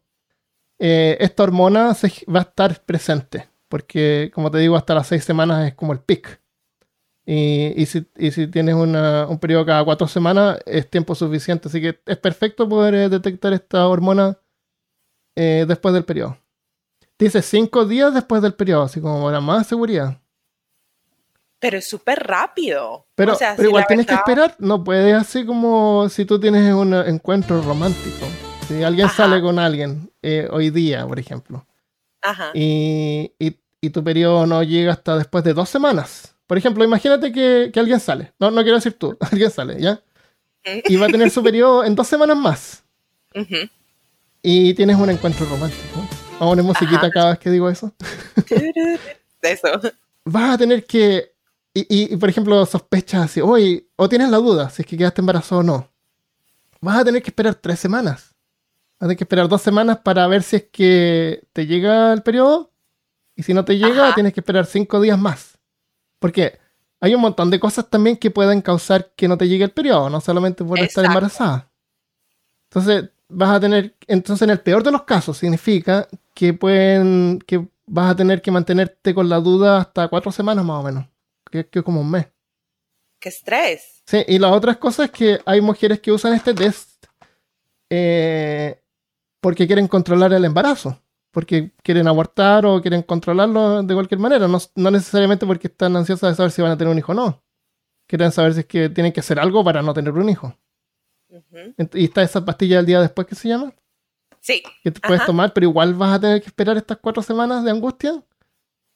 [0.77, 3.49] eh, esta hormona se- va a estar presente.
[3.67, 6.39] Porque, como te digo, hasta las seis semanas es como el pic.
[7.29, 11.67] Y, y si, y si tienes una- un periodo cada cuatro semanas, es tiempo suficiente.
[11.67, 14.37] Así que es perfecto poder eh, detectar esta hormona
[15.35, 16.37] eh, después del periodo.
[17.19, 20.21] Dice cinco días después del periodo, así como para más seguridad.
[21.59, 23.07] Pero es súper rápido.
[23.15, 26.39] Pero, O sea, pero si igual tienes que esperar, no puedes así como si tú
[26.39, 28.25] tienes un encuentro romántico.
[28.67, 29.15] Si alguien Ajá.
[29.23, 31.65] sale con alguien eh, hoy día, por ejemplo,
[32.21, 32.51] Ajá.
[32.53, 36.35] y, y- y tu periodo no llega hasta después de dos semanas.
[36.47, 40.01] Por ejemplo, imagínate que, que alguien sale, no, no quiero decir tú, alguien sale, ¿ya?
[40.85, 42.83] Y va a tener su periodo en dos semanas más.
[44.41, 45.99] Y tienes un encuentro romántico.
[46.39, 47.09] Vamos a poner musiquita Ajá.
[47.11, 47.93] cada vez que digo eso.
[49.41, 49.67] Eso.
[50.25, 51.31] vas a tener que.
[51.73, 54.97] Y, y- y, por ejemplo, sospechas así, oye, o tienes la duda si es que
[54.97, 55.89] quedaste embarazado o no.
[56.81, 58.33] Vas a tener que esperar tres semanas.
[58.99, 62.23] Vas a tener que esperar dos semanas para ver si es que te llega el
[62.23, 62.71] periodo.
[63.35, 64.15] Y si no te llega, Ajá.
[64.15, 65.56] tienes que esperar cinco días más.
[66.19, 66.59] Porque
[66.99, 70.09] hay un montón de cosas también que pueden causar que no te llegue el periodo,
[70.09, 71.71] no solamente por estar embarazada.
[72.69, 73.95] Entonces, vas a tener.
[74.07, 77.39] Entonces, en el peor de los casos, significa que pueden.
[77.45, 81.05] que vas a tener que mantenerte con la duda hasta cuatro semanas más o menos.
[81.49, 82.27] Que que es como un mes.
[83.19, 84.03] Qué estrés.
[84.05, 87.05] Sí, y la otra cosa es que hay mujeres que usan este test
[87.89, 88.81] eh,
[89.39, 91.01] porque quieren controlar el embarazo.
[91.37, 94.47] Porque quieren abortar o quieren controlarlo de cualquier manera.
[94.47, 97.15] No, no necesariamente porque están ansiosas de saber si van a tener un hijo o
[97.15, 97.43] no.
[98.07, 100.57] Quieren saber si es que tienen que hacer algo para no tener un hijo.
[101.29, 101.57] Ujú.
[101.77, 103.71] Ent- Y está esa pastilla del día después que se llama,
[104.39, 105.27] Sí, que te puedes Ajá.
[105.27, 108.23] tomar, pero igual vas a tener que esperar estas cuatro semanas de angustia.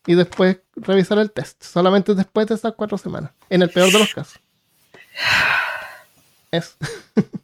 [0.07, 1.61] y después revisar el test.
[1.61, 3.33] Solamente después de esas cuatro semanas.
[3.51, 4.39] En el peor de los casos.
[6.51, 6.75] Eso.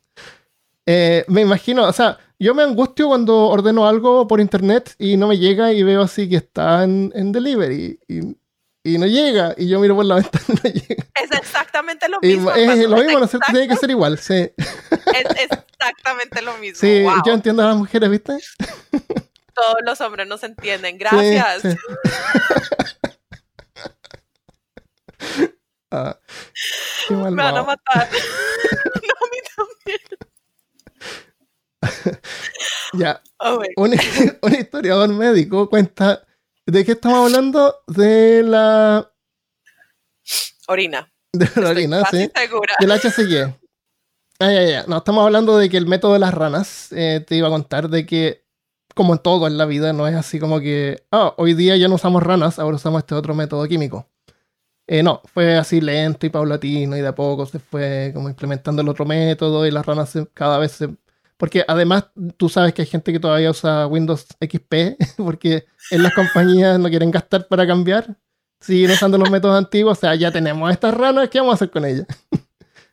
[0.89, 5.27] Eh, me imagino, o sea, yo me angustio cuando ordeno algo por internet y no
[5.27, 9.95] me llega y veo así que está en, delivery y, no llega y yo miro
[9.95, 11.03] por la ventana y no llega.
[11.21, 12.51] Es exactamente lo mismo.
[12.51, 14.51] es lo mismo, no sé, tiene que ser igual, sí.
[14.55, 16.79] Es exactamente lo mismo.
[16.79, 18.37] Sí, yo entiendo a las mujeres, ¿viste?
[19.53, 21.63] Todos los hombres nos entienden, gracias.
[25.89, 26.19] Ah,
[27.09, 28.09] me van a matar.
[28.11, 29.99] no, a mí también.
[32.93, 33.21] ya.
[33.39, 33.93] Oh, un,
[34.53, 36.23] historiador médico cuenta.
[36.65, 37.75] ¿De qué estamos hablando?
[37.87, 39.11] De la.
[40.67, 41.11] Orina.
[41.31, 42.29] De la orina, sí.
[42.35, 42.75] Segura.
[42.79, 43.55] Del HCG.
[44.39, 44.85] Ah, ya, ya.
[44.87, 47.89] No, estamos hablando de que el método de las ranas, eh, te iba a contar
[47.89, 48.45] de que,
[48.95, 51.87] como en todo en la vida, no es así como que, ah, hoy día ya
[51.87, 54.09] no usamos ranas, ahora usamos este otro método químico.
[54.87, 58.81] Eh, no, fue así lento y paulatino y de a poco se fue como implementando
[58.81, 60.89] el otro método y las ranas cada vez se...
[61.37, 66.13] Porque además tú sabes que hay gente que todavía usa Windows XP porque en las
[66.13, 68.17] compañías no quieren gastar para cambiar.
[68.59, 71.69] Siguen usando los métodos antiguos, o sea, ya tenemos estas ranas, ¿qué vamos a hacer
[71.69, 72.07] con ellas?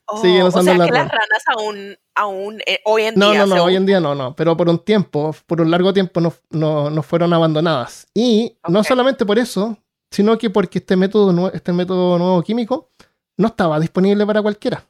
[0.07, 3.25] Oh, Siguen usando o sea, que las ranas aún, aún eh, hoy en día...
[3.25, 5.95] No, no, no, hoy en día no, no, pero por un tiempo, por un largo
[5.95, 8.07] tiempo no, no, no fueron abandonadas.
[8.13, 9.79] Y no solamente por eso,
[10.11, 12.91] sino que porque este método, este método nuevo químico
[13.39, 14.85] no estaba disponible para cualquiera.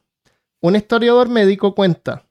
[0.61, 2.25] Un historiador médico cuenta,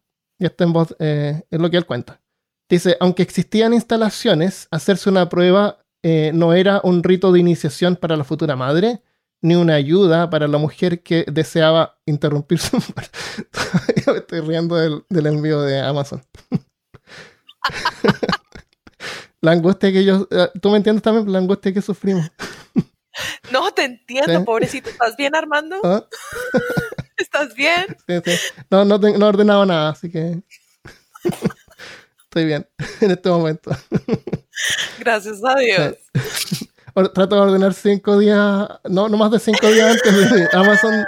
[0.44, 2.20] y esto en voz, eh, es lo que él cuenta.
[2.68, 8.16] Dice, aunque existían instalaciones, hacerse una prueba eh, no era un rito de iniciación para
[8.16, 9.00] la futura madre,
[9.40, 12.76] ni una ayuda para la mujer que deseaba interrumpir su
[14.06, 16.22] me estoy riendo del, del envío de Amazon.
[19.40, 22.30] la angustia que ellos, eh, tú me entiendes también la angustia que sufrimos.
[23.52, 24.90] No, te entiendo, pobrecito.
[24.90, 25.76] ¿Estás bien, Armando?
[25.84, 26.04] ¿Ah?
[27.16, 27.96] ¿Estás bien?
[28.06, 28.38] Sí, sí.
[28.70, 30.42] No, no, no he ordenado nada, así que
[32.24, 32.66] estoy bien
[33.00, 33.70] en este momento.
[34.98, 35.96] Gracias a Dios.
[37.12, 41.04] Trato de ordenar cinco días, no, no más de cinco días antes de Amazon.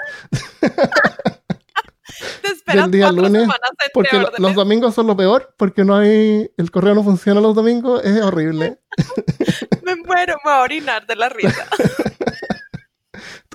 [2.67, 3.49] del día lunes.
[3.95, 6.51] Porque los domingos son lo peor, porque no hay.
[6.57, 8.81] El correo no funciona los domingos, es horrible.
[9.85, 11.69] me muero, me voy a orinar de la risa.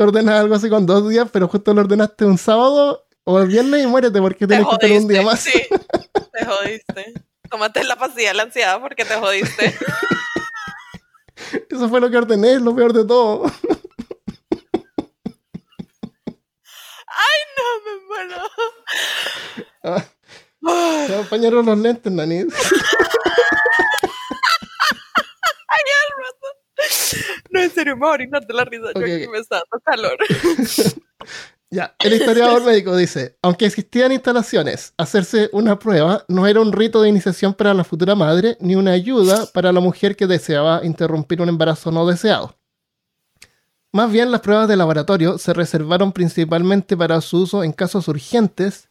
[0.02, 3.48] Tú ordenas algo así con dos días, pero justo lo ordenaste un sábado o el
[3.48, 5.42] viernes y muérete porque tienes que tener un día más.
[5.42, 5.62] Sí,
[6.34, 7.14] te jodiste.
[7.48, 9.78] Tómate la pastilla de la ansiedad porque te jodiste.
[11.70, 13.46] Eso fue lo que ordené, lo peor de todo.
[17.06, 18.42] ¡Ay, no, me muero!
[19.84, 20.04] Ah,
[21.06, 22.38] se apañaron los lentes, Nani.
[22.48, 22.48] ¡Ay,
[27.50, 28.88] No, en serio, me voy a orinar de la risa.
[28.96, 30.18] yo aquí me está dando calor.
[31.74, 37.02] Ya, el historiador médico dice, aunque existían instalaciones, hacerse una prueba no era un rito
[37.02, 41.42] de iniciación para la futura madre ni una ayuda para la mujer que deseaba interrumpir
[41.42, 42.58] un embarazo no deseado.
[43.94, 48.90] Más bien, las pruebas de laboratorio se reservaron principalmente para su uso en casos urgentes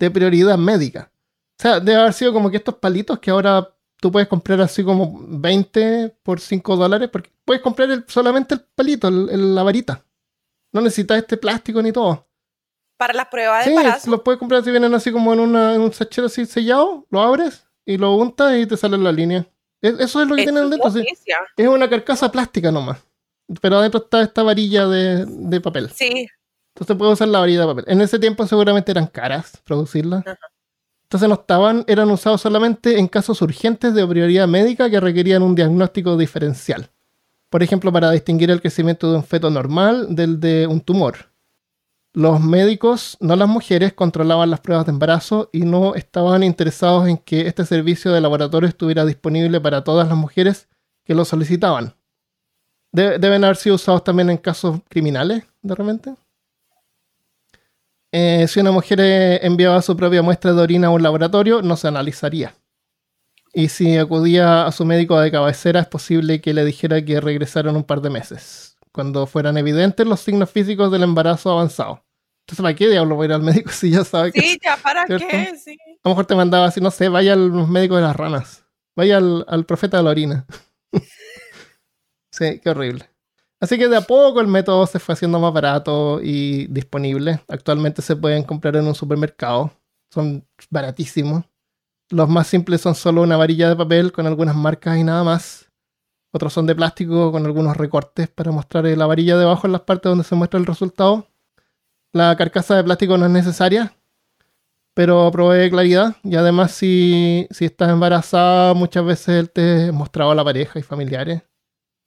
[0.00, 1.12] de prioridad médica.
[1.58, 4.84] O sea, debe haber sido como que estos palitos que ahora tú puedes comprar así
[4.84, 10.04] como 20 por 5 dólares, porque puedes comprar solamente el palito, la varita.
[10.72, 12.26] No necesitas este plástico ni todo.
[12.98, 14.10] Para las pruebas de sí, embarazo.
[14.10, 17.98] los puedes comprar si vienen así como en, un sachet así sellado, lo abres y
[17.98, 19.46] lo untas y te sale la línea.
[19.82, 20.90] Eso es lo que tienen dentro.
[20.90, 21.06] Sí.
[21.56, 23.06] Es una carcasa plástica nomás
[23.60, 25.90] pero adentro está esta varilla de, papel.
[25.90, 26.28] Sí.
[26.74, 27.84] Entonces puedo usar la varilla de papel.
[27.88, 30.24] En ese tiempo seguramente eran caras producirlas.
[31.06, 35.54] Entonces no estaban, eran usados solamente en casos urgentes de prioridad médica que requerían un
[35.54, 36.90] diagnóstico diferencial.
[37.48, 41.30] Por ejemplo, para distinguir el crecimiento de un feto normal del de un tumor.
[42.12, 47.18] Los médicos, no las mujeres, controlaban las pruebas de embarazo y no estaban interesados en
[47.18, 50.68] que este servicio de laboratorio estuviera disponible para todas las mujeres
[51.04, 51.94] que lo solicitaban
[52.96, 56.14] deben haber sido usados también en casos criminales, de repente.
[58.12, 61.76] Eh, si una mujer eh, enviaba su propia muestra de orina a un laboratorio, no
[61.76, 62.54] se analizaría.
[63.52, 67.70] Y si acudía a su médico de cabecera, es posible que le dijera que regresara
[67.70, 72.04] en un par de meses, cuando fueran evidentes los signos físicos del embarazo avanzado.
[72.40, 74.40] Entonces, ¿para qué diablo voy a ir al médico si ya sabe que...
[74.40, 75.54] Sí, ya, ¿para qué?
[75.62, 75.76] Sí.
[76.04, 78.64] A lo mejor te mandaba así, no sé, vaya al médico de las ranas.
[78.94, 80.46] Vaya al, al profeta de la orina.
[82.30, 83.08] Sí, qué horrible.
[83.60, 87.40] Así que de a poco el método se fue haciendo más barato y disponible.
[87.48, 89.72] Actualmente se pueden comprar en un supermercado.
[90.10, 91.44] Son baratísimos.
[92.10, 95.70] Los más simples son solo una varilla de papel con algunas marcas y nada más.
[96.32, 100.10] otros son de plástico con algunos recortes para mostrar la varilla debajo en las partes
[100.10, 101.26] donde se muestra el resultado.
[102.12, 103.94] La carcasa de plástico no es necesaria,
[104.94, 106.16] pero provee claridad.
[106.24, 110.82] Y además, si, si estás embarazada, muchas veces él te mostraba a la pareja y
[110.82, 111.42] familiares.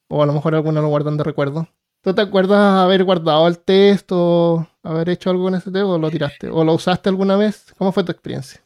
[0.09, 1.67] O a lo mejor algunos lo guardan de recuerdo.
[2.01, 5.97] ¿Tú te acuerdas haber guardado el test o haber hecho algo en ese test o
[5.97, 6.49] lo tiraste?
[6.49, 7.73] ¿O lo usaste alguna vez?
[7.77, 8.61] ¿Cómo fue tu experiencia?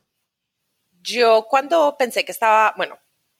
[1.01, 2.97] Yo cuando pensé que estaba, bueno,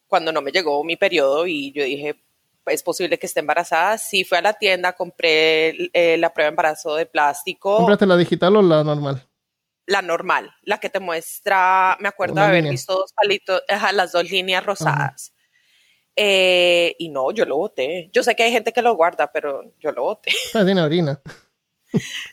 [0.08, 2.22] cuando no me llegó mi periodo y yo dije,
[2.66, 6.54] es posible que esté embarazada, sí fui a la tienda, compré eh, la prueba de
[6.54, 7.78] embarazo de plástico.
[7.78, 9.28] ¿Compraste la digital o la normal?
[9.86, 13.62] La normal, la que te muestra, me acuerdo de haber visto dos palitos,
[13.94, 15.33] las dos líneas rosadas.
[16.16, 18.10] Eh, y no, yo lo voté.
[18.14, 20.32] Yo sé que hay gente que lo guarda, pero yo lo voté.
[20.54, 21.20] Ah, tiene orina.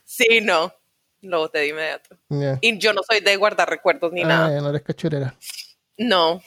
[0.04, 0.72] sí, no.
[1.22, 2.16] Lo voté de inmediato.
[2.62, 4.60] Y yo no soy de guardar recuerdos ni ah, nada.
[4.60, 5.34] no eres cachurera.
[5.98, 6.40] No.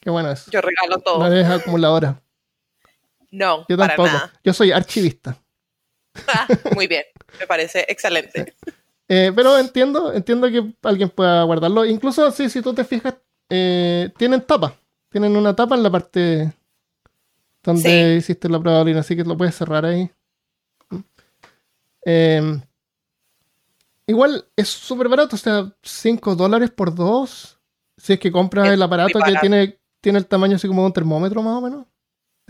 [0.00, 0.46] Qué bueno es.
[0.46, 1.20] Yo regalo todo.
[1.20, 2.20] No eres acumuladora.
[3.30, 4.10] No, yo tampoco.
[4.42, 5.38] Yo soy archivista.
[6.26, 7.04] Ah, muy bien.
[7.38, 8.54] Me parece excelente.
[9.10, 11.86] Eh, pero entiendo, entiendo que alguien pueda guardarlo.
[11.86, 13.14] Incluso sí, si tú te fijas,
[13.48, 14.78] eh, tienen tapa.
[15.08, 16.52] Tienen una tapa en la parte
[17.68, 20.10] donde hiciste la prueba de orina, así que lo puedes cerrar ahí.
[22.02, 22.62] Em,
[24.06, 27.60] igual es súper barato, o sea, 5 dólares por 2.
[27.98, 31.42] Si es que compras el aparato que tiene, tiene el tamaño así como un termómetro
[31.42, 31.86] más o menos.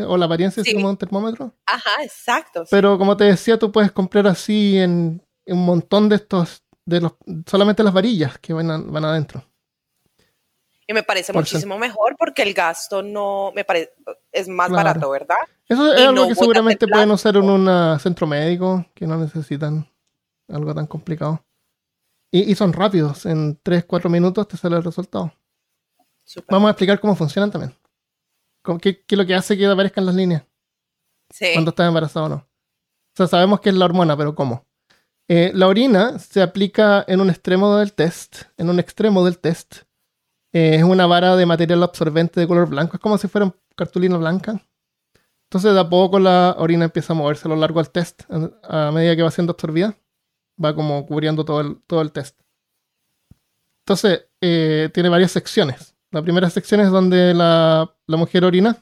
[0.07, 1.53] O la apariencia así como un termómetro.
[1.66, 2.64] Ajá, exacto.
[2.71, 7.14] Pero como te decía, tú puedes comprar así en, un montón de estos, de los,
[7.47, 9.48] solamente las varillas que van, van adentro.
[10.91, 13.93] Y me parece muchísimo mejor porque el gasto no me parece
[14.32, 15.36] es más barato, ¿verdad?
[15.68, 19.86] Eso es algo que seguramente pueden usar en un centro médico que no necesitan
[20.49, 21.45] algo tan complicado.
[22.30, 25.32] Y, son rápidos, en 3, 4 minutos te sale el resultado.
[26.49, 27.74] Vamos a explicar cómo funcionan también.
[28.80, 30.43] ¿Qué, es lo que hace que aparezcan las líneas?
[31.30, 31.49] Sí.
[31.53, 32.36] Cuando estás embarazado o no.
[32.36, 32.47] O
[33.14, 34.66] sea, sabemos que es la hormona, pero ¿cómo?
[35.28, 39.82] Eh, la orina se aplica en un extremo del test, en un extremo del test,
[40.53, 44.17] eh, es una vara de material absorbente de color blanco, es como si fuera cartulina
[44.17, 44.63] blanca.
[45.45, 48.91] Entonces de a poco la orina empieza a moverse a lo largo del test, a
[48.93, 49.97] medida que va siendo absorbida,
[50.63, 52.39] va como cubriendo todo el, todo el test.
[53.81, 55.95] Entonces eh, tiene varias secciones.
[56.11, 58.77] La primera sección es donde la, mujer orina.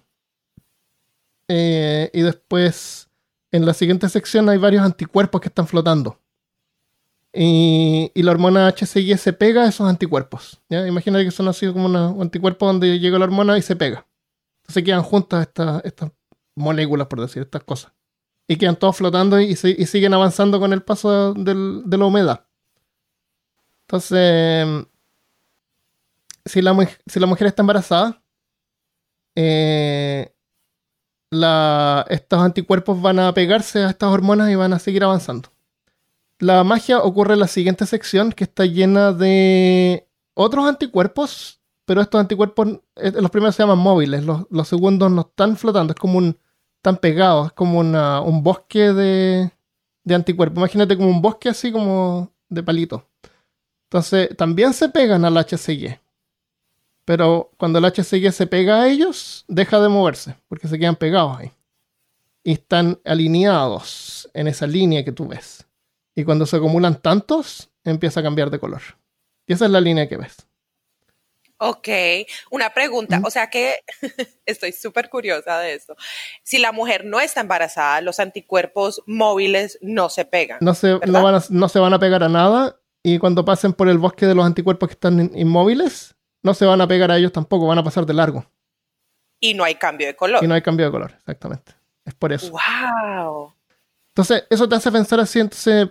[1.48, 3.08] Eh, y después
[3.52, 6.18] en la siguiente sección hay varios anticuerpos que están flotando.
[7.38, 10.58] Y, la hormona HCG se pega a esos anticuerpos.
[10.70, 10.86] ¿ya?
[10.86, 14.06] Imagínate que son así como un anticuerpo donde llega la hormona y se pega.
[14.62, 15.46] Entonces quedan juntas
[15.84, 16.12] estas,
[16.54, 17.92] moléculas, por decir, estas cosas.
[18.48, 22.46] Y quedan todos flotando y, siguen avanzando con el paso de la humedad.
[23.82, 24.86] Entonces,
[26.46, 28.22] si la, si la mujer está embarazada,
[29.34, 30.32] eh,
[32.08, 35.50] estos anticuerpos van a pegarse a estas hormonas y van a seguir avanzando
[36.38, 42.20] la magia ocurre en la siguiente sección que está llena de otros anticuerpos, pero estos
[42.20, 46.38] anticuerpos, eh, los primeros se llaman móviles, los, segundos no están flotando, es como un,
[46.76, 49.50] están pegados, es como un bosque de,
[50.04, 50.58] de anticuerpos.
[50.58, 53.08] Imagínate como un bosque así como de palito.
[53.84, 56.00] Entonces, también se pegan al HCG.
[57.04, 61.38] Pero cuando el HCG se pega a ellos, deja de moverse, porque se quedan pegados
[61.38, 61.52] ahí.
[62.42, 65.65] Y están alineados en esa línea que tú ves.
[66.16, 68.80] Y cuando se acumulan tantos, empieza a cambiar de color.
[69.46, 70.48] Y esa es la línea que ves.
[71.58, 71.88] Ok,
[72.50, 73.76] una pregunta, o sea que
[74.46, 75.96] estoy súper curiosa de esto.
[76.42, 80.58] Si la mujer no está embarazada, los anticuerpos móviles no se pegan.
[80.60, 84.26] No se, no, se van a pegar a nada y cuando pasen por el bosque
[84.26, 87.78] de los anticuerpos que están inmóviles, no se van a pegar a ellos tampoco, van
[87.78, 88.44] a pasar de largo.
[89.40, 90.44] Y no hay cambio de color.
[90.44, 91.72] Y no hay cambio de color, exactamente.
[92.04, 92.50] Es por eso.
[92.50, 93.54] ¡Wow!
[94.08, 95.88] Entonces, eso te hace pensar así, entonces,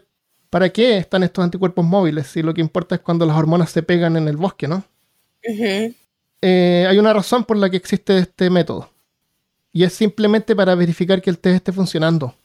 [0.50, 2.28] ¿para qué están estos anticuerpos móviles?
[2.28, 4.84] Si lo que importa es cuando las hormonas se pegan en el bosque, ¿no?
[6.42, 8.90] Eh, hay una razón por la que existe este método.
[9.72, 12.36] Y es simplemente para verificar que el test esté funcionando.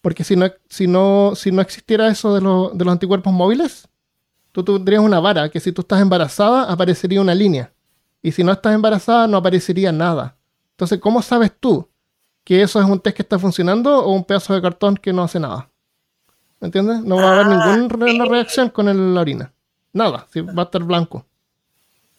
[0.00, 3.88] Porque si no, si no, si no existiera eso de, de los anticuerpos móviles,
[4.52, 7.72] tú tendrías una vara que si tú estás embarazada aparecería una línea.
[8.22, 10.36] Y si no estás embarazada no aparecería nada.
[10.72, 11.88] Entonces, ¿cómo sabes tú
[12.44, 15.22] que eso es un test que está funcionando o un pedazo de cartón que no
[15.22, 15.70] hace nada?
[16.60, 17.02] ¿Me entiendes?
[17.02, 19.52] No va a haber ah, ninguna reacción con la orina.
[19.92, 21.24] Nada, va a estar blanco.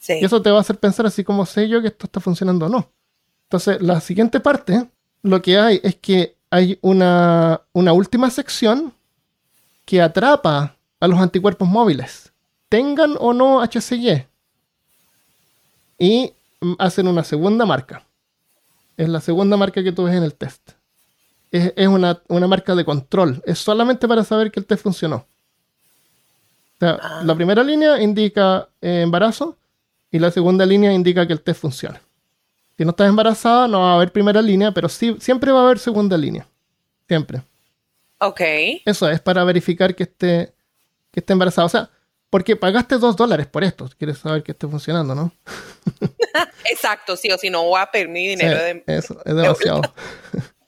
[0.08, 2.68] Y eso te va a hacer pensar así como sé yo que esto está funcionando
[2.68, 2.90] o no.
[3.44, 4.90] Entonces, la siguiente parte,
[5.24, 8.94] lo que hay es que hay una, una última sección
[9.86, 12.32] que atrapa a los anticuerpos móviles,
[12.70, 14.28] tengan o no HCG,
[15.98, 16.34] y
[16.78, 18.06] hacen una segunda marca.
[18.98, 20.72] Es la segunda marca que tú ves en el test.
[21.52, 23.42] Es, es una, una marca de control.
[23.46, 25.26] Es solamente para saber que el test funcionó.
[26.76, 27.22] O sea, Ah.
[27.24, 29.58] la primera línea indica eh, embarazo
[30.12, 32.00] y la segunda línea indica que el test funciona.
[32.78, 35.66] Si no estás embarazada, no va a haber primera línea, pero sí, siempre va a
[35.66, 36.48] haber segunda línea.
[37.08, 37.42] Siempre.
[38.20, 38.42] Ok.
[38.86, 40.54] Eso es para verificar que esté,
[41.12, 41.66] que esté embarazada.
[41.66, 41.90] O sea,
[42.30, 43.90] porque pagaste dos dólares por esto.
[43.98, 45.32] Quieres saber que esté funcionando, ¿no?
[46.72, 48.84] Exacto, sí, o si no voy a pedir mi dinero Sí, de...
[48.88, 49.82] Eso, es demasiado.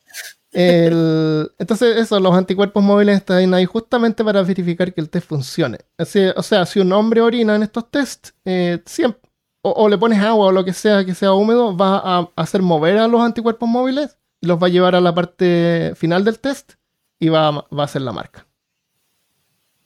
[0.54, 5.80] El- entonces, eso, los anticuerpos móviles están ahí justamente para verificar que el test funcione.
[5.98, 9.22] Así- o sea, si un hombre orina en estos tests, eh, siempre,
[9.62, 12.62] o, o le pones agua o lo que sea que sea húmedo, va a hacer
[12.62, 16.40] mover a los anticuerpos móviles y los va a llevar a la parte final del
[16.40, 16.74] test
[17.20, 18.46] y va a, va a hacer la marca.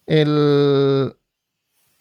[0.05, 1.15] El,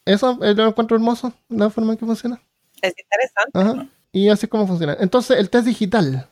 [0.04, 2.40] eso eh, lo encuentro hermoso, la forma en que funciona.
[2.82, 3.50] Es interesante.
[3.82, 3.88] Ajá.
[4.12, 4.96] Y así es como funciona.
[5.00, 6.28] Entonces, el test digital.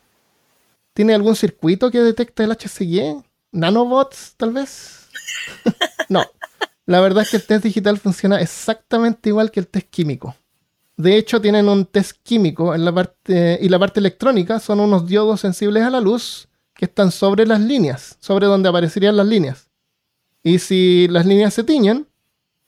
[0.93, 3.23] ¿Tiene algún circuito que detecta el HCG?
[3.51, 5.09] ¿Nanobots, tal vez?
[6.09, 6.23] no.
[6.85, 10.35] La verdad es que el test digital funciona exactamente igual que el test químico.
[10.97, 15.07] De hecho, tienen un test químico en la parte, y la parte electrónica son unos
[15.07, 19.69] diodos sensibles a la luz que están sobre las líneas, sobre donde aparecerían las líneas.
[20.43, 22.07] Y si las líneas se tiñen,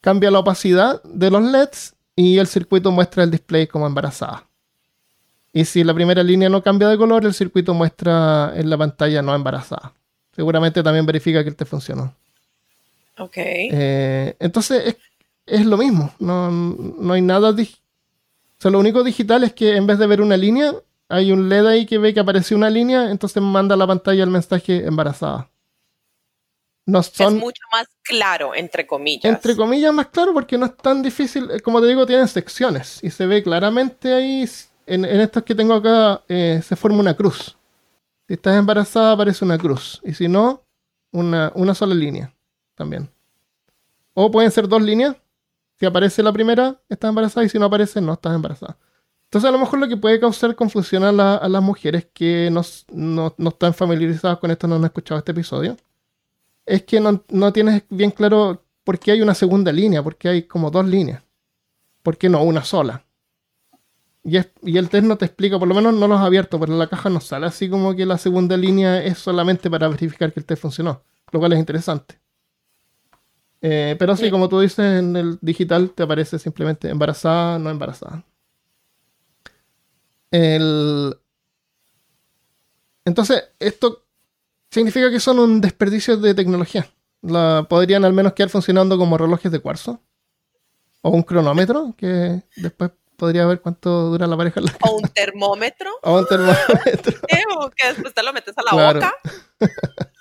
[0.01, 4.47] cambia la opacidad de los LEDs y el circuito muestra el display como embarazada.
[5.55, 9.21] Y si la primera línea no cambia de color, el circuito muestra en la pantalla
[9.21, 9.93] no embarazada.
[10.35, 12.13] Seguramente también verifica que el test funcionó.
[13.17, 13.37] Ok.
[13.37, 14.97] Eh, entonces es,
[15.45, 16.13] es lo mismo.
[16.19, 17.51] No, no hay nada.
[17.51, 17.55] O
[18.57, 20.73] sea, lo único digital es que en vez de ver una línea,
[21.07, 24.25] hay un LED ahí que ve que apareció una línea, entonces manda a la pantalla
[24.25, 25.49] el mensaje embarazada.
[26.85, 29.23] No son, es mucho más claro, entre comillas.
[29.23, 31.49] entre comillas, más claro porque no es tan difícil.
[31.49, 34.45] Eh, Como te digo, tienen secciones y se ve claramente ahí.
[34.85, 37.57] En, en que tengo acá eh, se forma una cruz.
[38.27, 40.01] Si estás embarazada, aparece una cruz.
[40.03, 40.63] Y si no,
[41.11, 42.33] una, una sola línea
[42.75, 43.09] también.
[44.13, 45.15] O pueden ser dos líneas.
[45.79, 47.45] Si aparece la primera, estás embarazada.
[47.45, 48.77] Y si no aparece, no estás embarazada.
[49.25, 52.49] Entonces, a lo mejor lo que puede causar confusión a, la- a las mujeres que
[52.91, 55.75] no- no están familiarizadas con esto, no han escuchado este episodio,
[56.65, 60.29] es que no, no tienes bien claro por qué hay una segunda línea, por qué
[60.29, 61.23] hay como dos líneas.
[62.03, 63.04] ¿Por qué no una sola?
[64.27, 66.59] Y, es- y el test no te explica, por lo menos no los ha abierto,
[66.59, 69.87] pero en la caja no sale así como que la segunda línea es solamente para
[69.87, 72.19] verificar que el test funcionó, lo cual es interesante.
[73.61, 74.31] Eh, pero sí, Sí.
[74.31, 78.23] como tú dices, en el digital te aparece simplemente embarazada, no embarazada.
[80.31, 81.15] El...
[83.05, 84.03] Entonces, esto
[84.71, 86.89] significa que son un desperdicio de tecnología.
[87.21, 90.01] La, podrían al menos quedar funcionando como relojes de cuarzo.
[91.01, 95.07] O un cronómetro, que después podría ver cuánto dura la pareja en la O un
[95.09, 96.57] termómetro, O un termómetro.
[97.27, 98.99] Ew, que después te lo metes a la Claro.
[98.99, 99.13] boca.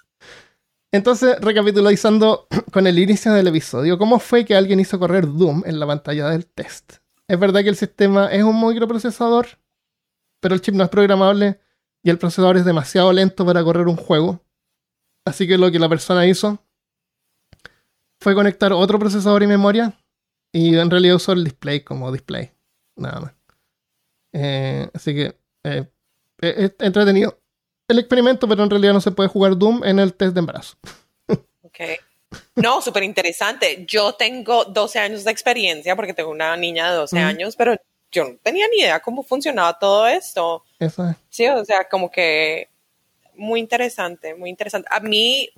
[0.92, 5.80] Entonces, recapitulando con el inicio del episodio, ¿cómo fue que alguien hizo correr Doom en
[5.80, 6.94] la pantalla del test?
[7.26, 9.46] Es verdad que el sistema es un microprocesador,
[10.40, 11.58] pero el chip no es programable
[12.02, 14.40] y el procesador es demasiado lento para correr un juego.
[15.24, 16.58] Así que lo que la persona hizo
[18.20, 19.98] fue conectar otro procesador y memoria
[20.52, 22.52] y en realidad usó el display como display.
[22.96, 23.32] Nada más.
[24.32, 25.88] Eh, así que eh,
[26.40, 27.38] es es entretenido
[27.88, 30.76] el experimento, pero en realidad no se puede jugar Doom en el test de embarazo.
[31.62, 31.80] Ok.
[32.56, 33.84] No, súper interesante.
[33.86, 37.24] Yo tengo 12 años de experiencia porque tengo una niña de 12 Ujú.
[37.24, 37.76] años, pero
[38.10, 40.64] yo no tenía ni idea cómo funcionaba todo esto.
[40.78, 41.16] Eso es.
[41.28, 42.68] Sí, o sea, como que
[43.36, 44.88] muy interesante, muy interesante.
[44.90, 45.50] A mí,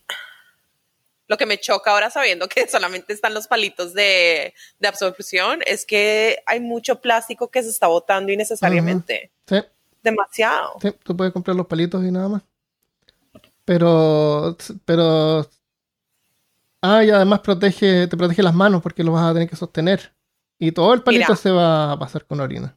[1.28, 5.84] lo que me choca ahora sabiendo que solamente están los palitos de, de absorción es
[5.84, 9.30] que hay mucho plástico que se está botando innecesariamente.
[9.46, 9.56] Sí,
[10.02, 10.74] Demasiado.
[10.80, 12.42] sí, tú puedes comprar los palitos y nada más.
[13.64, 15.50] Pero, pero.
[16.80, 20.12] Ah, y además protege, te protege las manos porque lo vas a tener que sostener.
[20.58, 21.36] Y todo el palito Mira.
[21.36, 22.74] se va a pasar con orina.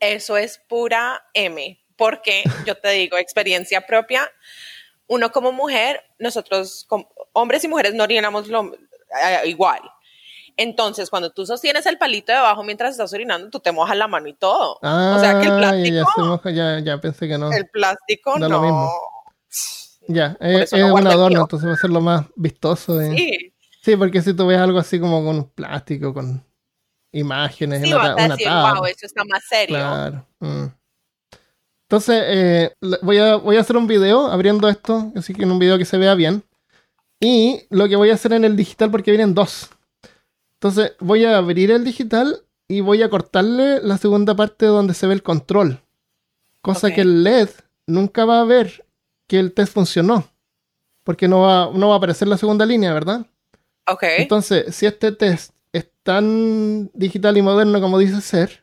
[0.00, 4.30] Eso es pura M, porque yo te digo, experiencia propia,
[5.08, 9.80] uno como mujer, nosotros, como hombres y mujeres, no orinamos lo, eh, igual.
[10.56, 14.28] Entonces, cuando tú sostienes el palito debajo mientras estás orinando, tú te mojas la mano
[14.28, 14.78] y todo.
[14.82, 17.52] Ah, o sea que el ya, plástico, ya se moja, ya, ya pensé que no.
[17.52, 18.48] el plástico Da no.
[18.48, 18.92] lo mismo.
[20.08, 22.98] Ya, es, eso es no un adorno, entonces va a ser lo más vistoso.
[23.00, 23.52] Sí,
[23.88, 26.44] Sí, porque si tú ves algo así como con plástico, con
[27.12, 28.74] imágenes, sí, una, vas una tabla.
[28.74, 29.76] wow, eso está más serio.
[29.76, 30.26] Claro.
[30.40, 30.66] mm.
[31.88, 35.58] Entonces, eh, voy, a, voy a hacer un video abriendo esto, así que en un
[35.58, 36.42] video que se vea bien.
[37.18, 39.70] Y lo que voy a hacer en el digital, porque vienen dos.
[40.54, 45.06] Entonces, voy a abrir el digital y voy a cortarle la segunda parte donde se
[45.06, 45.80] ve el control.
[46.60, 46.94] Cosa Ok.
[46.94, 47.48] que el LED
[47.86, 48.84] nunca va a ver
[49.26, 50.28] que el test funcionó.
[51.04, 53.24] Porque no va, no va a aparecer la segunda línea, ¿verdad?
[53.86, 54.02] Ok.
[54.18, 58.62] Entonces, si este test es tan digital y moderno como dice ser,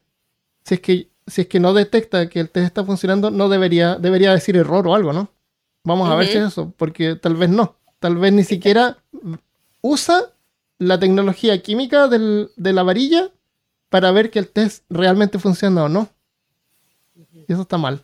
[0.64, 3.96] si es que, si es que no detecta que el test está funcionando, no debería,
[3.96, 5.30] debería decir error o algo, ¿no?
[5.84, 7.76] Vamos a ver si es eso, porque tal vez no.
[8.00, 8.98] Tal vez ni siquiera
[9.82, 10.34] usa
[10.78, 13.30] la tecnología química del- de la varilla
[13.90, 16.10] para ver que el test realmente funciona o no.
[17.32, 18.04] Y eso está mal.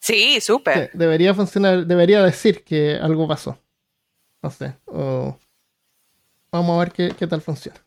[0.00, 0.90] Sí, súper.
[0.92, 3.58] Sí, debería funcionar, debería decir que algo pasó.
[4.42, 4.74] No sé.
[4.86, 5.36] o-
[6.52, 7.78] Vamos a ver qué, qué tal funciona.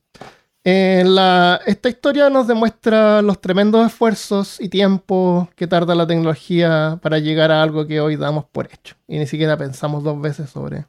[0.71, 6.99] Eh, la- esta historia nos demuestra los tremendos esfuerzos y tiempos que tarda la tecnología
[7.01, 8.95] para llegar a algo que hoy damos por hecho.
[9.07, 10.85] Y ni siquiera pensamos dos veces sobre,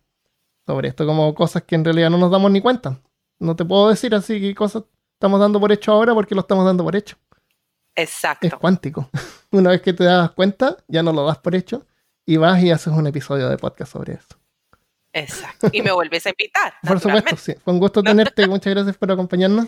[0.66, 2.98] sobre esto, como cosas que en realidad no nos damos ni cuenta.
[3.38, 4.82] No te puedo decir así qué cosas
[5.14, 7.16] estamos dando por hecho ahora porque lo estamos dando por hecho
[7.94, 8.58] es Exacto.
[8.58, 9.08] cuántico.
[9.50, 11.86] Una vez que te das cuenta, ya no lo das por hecho
[12.26, 14.36] y vas y haces un episodio de podcast sobre eso.
[15.12, 15.68] Exacto.
[15.72, 16.74] Y me vuelves a invitar.
[16.86, 17.54] Por supuesto, sí.
[17.64, 18.46] Fue un gusto tenerte.
[18.46, 19.66] Muchas gracias por acompañarnos.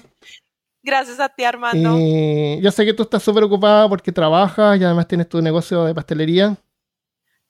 [0.82, 1.96] Gracias a ti, Armando.
[1.98, 5.84] Y yo sé que tú estás súper ocupada porque trabajas y además tienes tu negocio
[5.84, 6.56] de pastelería.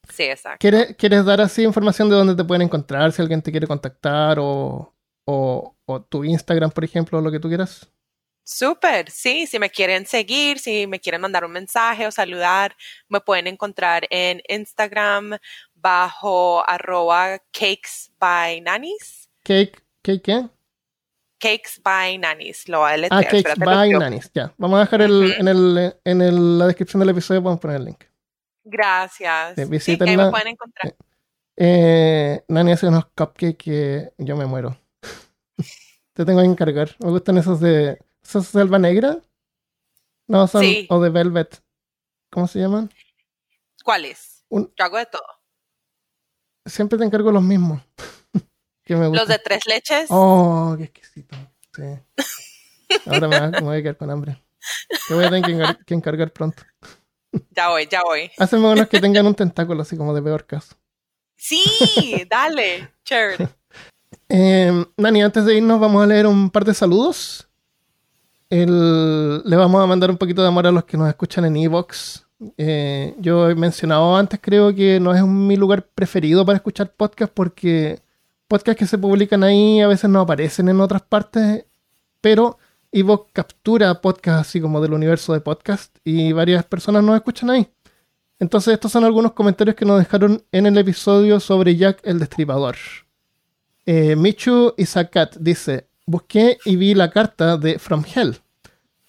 [0.08, 0.58] Sí, exacto.
[0.60, 4.38] ¿Quieres, ¿Quieres dar así información de dónde te pueden encontrar si alguien te quiere contactar
[4.38, 7.88] o, o, o tu Instagram, por ejemplo, o lo que tú quieras?
[8.44, 12.76] Súper, sí, si me quieren seguir, si me quieren mandar un mensaje o saludar,
[13.08, 15.38] me pueden encontrar en Instagram
[15.82, 19.28] bajo arroba cakes by nannies.
[19.42, 20.48] Cake, cake, ¿qué?
[21.40, 23.90] Cakes by nannies, lo voy a Ah, deletrear, Cakes espérate, lo by.
[23.98, 24.30] Nannies.
[24.32, 24.54] Ya.
[24.58, 27.84] Vamos a dejar el, en, el, en el- la descripción del episodio, podemos poner el
[27.86, 28.04] link.
[28.64, 29.56] Gracias.
[29.56, 30.04] Sí, Sí, visítenla.
[30.04, 30.94] que ahí me pueden encontrar.
[31.56, 34.78] Eh, Nani hace unos cupcakes que yo me muero.
[36.14, 36.90] Te tengo que encargar.
[37.00, 37.98] Me gustan esos de.
[38.22, 39.18] ¿Esos selva negra?
[40.28, 40.62] No, son.
[40.62, 40.86] Sí.
[40.90, 41.60] O de velvet.
[42.30, 42.88] ¿Cómo se llaman?
[43.84, 44.44] ¿Cuáles?
[44.48, 45.22] Un- Yo hago de todo.
[46.64, 47.80] Siempre te encargo los mismos.
[48.84, 50.06] que me Los de tres leches.
[50.10, 51.36] Oh, qué exquisito.
[51.74, 51.82] Sí.
[53.06, 54.42] Ahora me, voy a quedar con hambre.
[55.08, 56.62] Te voy a tener que encar- que encargar pronto.
[57.50, 58.30] Ya voy, ya voy.
[58.38, 60.76] Hazme unos que tengan un tentáculo así como de peor caso.
[61.36, 61.62] Sí,
[62.28, 62.90] dale.
[63.04, 63.48] Chévere.
[64.34, 67.48] Eh, Nani, antes de irnos vamos a leer un par de saludos.
[68.48, 71.56] El- le vamos a mandar un poquito de amor a los que nos escuchan en
[71.56, 72.26] Evox.
[72.56, 77.32] Eh, yo he mencionado antes, creo que no es mi lugar preferido para escuchar podcast
[77.32, 78.00] porque
[78.48, 81.64] podcasts que se publican ahí a veces no aparecen en otras partes,
[82.20, 82.58] pero
[82.90, 87.68] Evox captura podcasts así como del universo de podcast y varias personas nos escuchan ahí.
[88.38, 92.76] Entonces estos son algunos comentarios que nos dejaron en el episodio sobre Jack el Destripador.
[93.86, 98.36] Eh, Michu Isakat dice: Busqué y vi la carta de From Hell.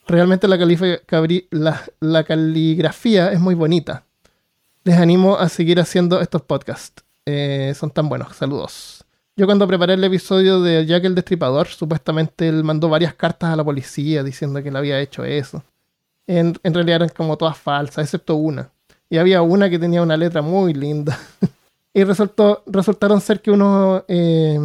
[0.08, 4.04] Realmente la, caligrafía es muy bonita.
[4.84, 7.04] Les animo a seguir haciendo estos podcasts.
[7.26, 8.36] Eh, son tan buenos.
[8.36, 9.06] Saludos.
[9.36, 13.56] Yo cuando preparé el episodio de Jack el Destripador, supuestamente él mandó varias cartas a
[13.56, 15.64] la policía diciendo que él había hecho eso.
[16.28, 18.70] En, en realidad eran como todas falsas, excepto una.
[19.10, 21.18] Y había una que tenía una letra muy linda.
[21.94, 24.04] y resultó, resultaron ser que unos...
[24.08, 24.60] eh,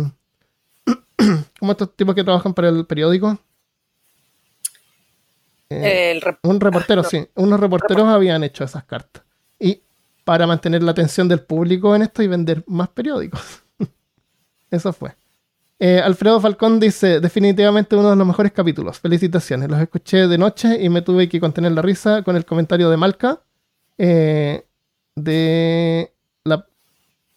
[1.59, 3.39] como estos tipos que trabajan para el periódico.
[5.71, 7.09] Eh, rep- un reportero, no.
[7.09, 7.27] sí.
[7.35, 9.23] Unos reporteros habían hecho esas cartas.
[9.59, 9.83] Y
[10.25, 13.41] para mantener la atención del público en esto y vender más periódicos.
[14.71, 15.15] Eso fue.
[15.81, 18.99] Eh, Alfredo Falcón dice, definitivamente uno de los mejores capítulos.
[18.99, 19.69] Felicitaciones.
[19.71, 22.97] Los escuché de noche y me tuve que contener la risa con el comentario de
[22.97, 23.41] Malca.
[23.97, 24.65] eh,
[25.15, 26.13] de,
[26.45, 26.65] la,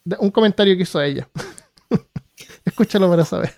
[0.06, 1.28] de un comentario que hizo ella.
[2.66, 3.54] Escúchalo para saber.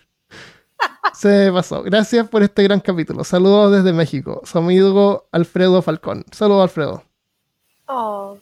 [1.24, 1.82] Se pasó.
[1.84, 3.24] Gracias por este gran capítulo.
[3.24, 4.42] Saludos desde México.
[4.44, 6.26] Su amigo Alfredo Falcón.
[6.34, 7.02] Saludos, Alfredo.
[7.86, 8.38] Oh.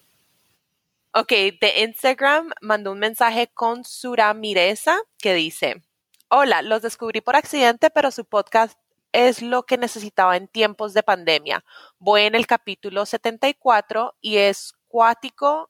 [1.13, 5.83] Ok, de Instagram mandó un mensaje con Sura Mireza que dice,
[6.27, 8.79] hola, los descubrí por accidente, pero su podcast
[9.11, 11.63] es lo que necesitaba en tiempos de pandemia.
[11.99, 15.69] Voy en el capítulo 74 y es cuático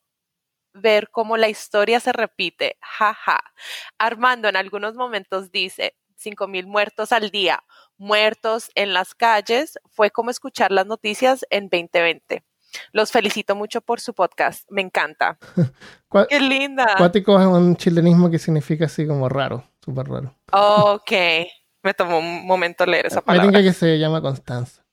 [0.74, 2.78] ver cómo la historia se repite.
[2.80, 3.42] Jaja.
[3.98, 7.64] Armando en algunos momentos dice, 5.000 muertos al día,
[7.98, 12.44] muertos en las calles, fue como escuchar las noticias en 2020.
[12.94, 15.38] Los felicito mucho por su podcast, me encanta.
[16.30, 16.96] ¡Qué linda!
[16.98, 20.36] Cuático es un chilenismo que significa así como raro, súper raro.
[20.54, 21.12] Ok,
[21.84, 23.52] me tomó un momento leer esa Me palabra.
[23.52, 24.86] tinca que se llama Constanza.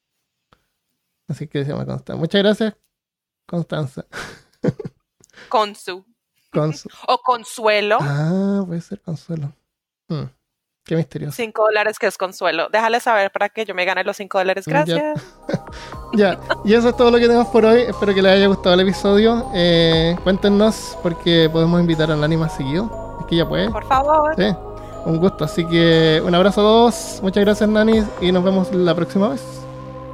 [1.29, 2.19] Así que se llama Constanza.
[2.19, 2.75] Muchas gracias,
[3.47, 4.07] Constanza.
[5.49, 6.05] Consu.
[6.53, 7.99] Consu- O Consuelo.
[8.01, 9.53] Ah, puede ser Consuelo.
[10.09, 10.25] Hmm,
[10.89, 11.37] Qué misterioso.
[11.37, 12.69] Cinco dólares que es Consuelo.
[12.73, 14.65] Déjale saber para que yo me gane los cinco dólares.
[14.65, 14.73] Ya.
[14.73, 15.23] Gracias.
[16.15, 17.83] Ya, y eso es todo lo que tenemos por hoy.
[17.83, 19.51] Espero que les haya gustado el episodio.
[19.55, 23.19] Eh, cuéntenos porque podemos invitar a Nani más seguido.
[23.21, 23.69] Es que ya puede.
[23.69, 24.35] Por favor.
[24.35, 24.47] Sí,
[25.05, 25.45] un gusto.
[25.45, 27.21] Así que un abrazo a todos.
[27.23, 28.03] Muchas gracias, Nani.
[28.23, 29.45] Y nos vemos la próxima vez.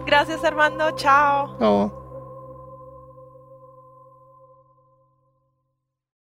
[0.04, 0.90] Gracias, Armando.
[0.96, 1.56] Chao.
[1.60, 2.03] Chao.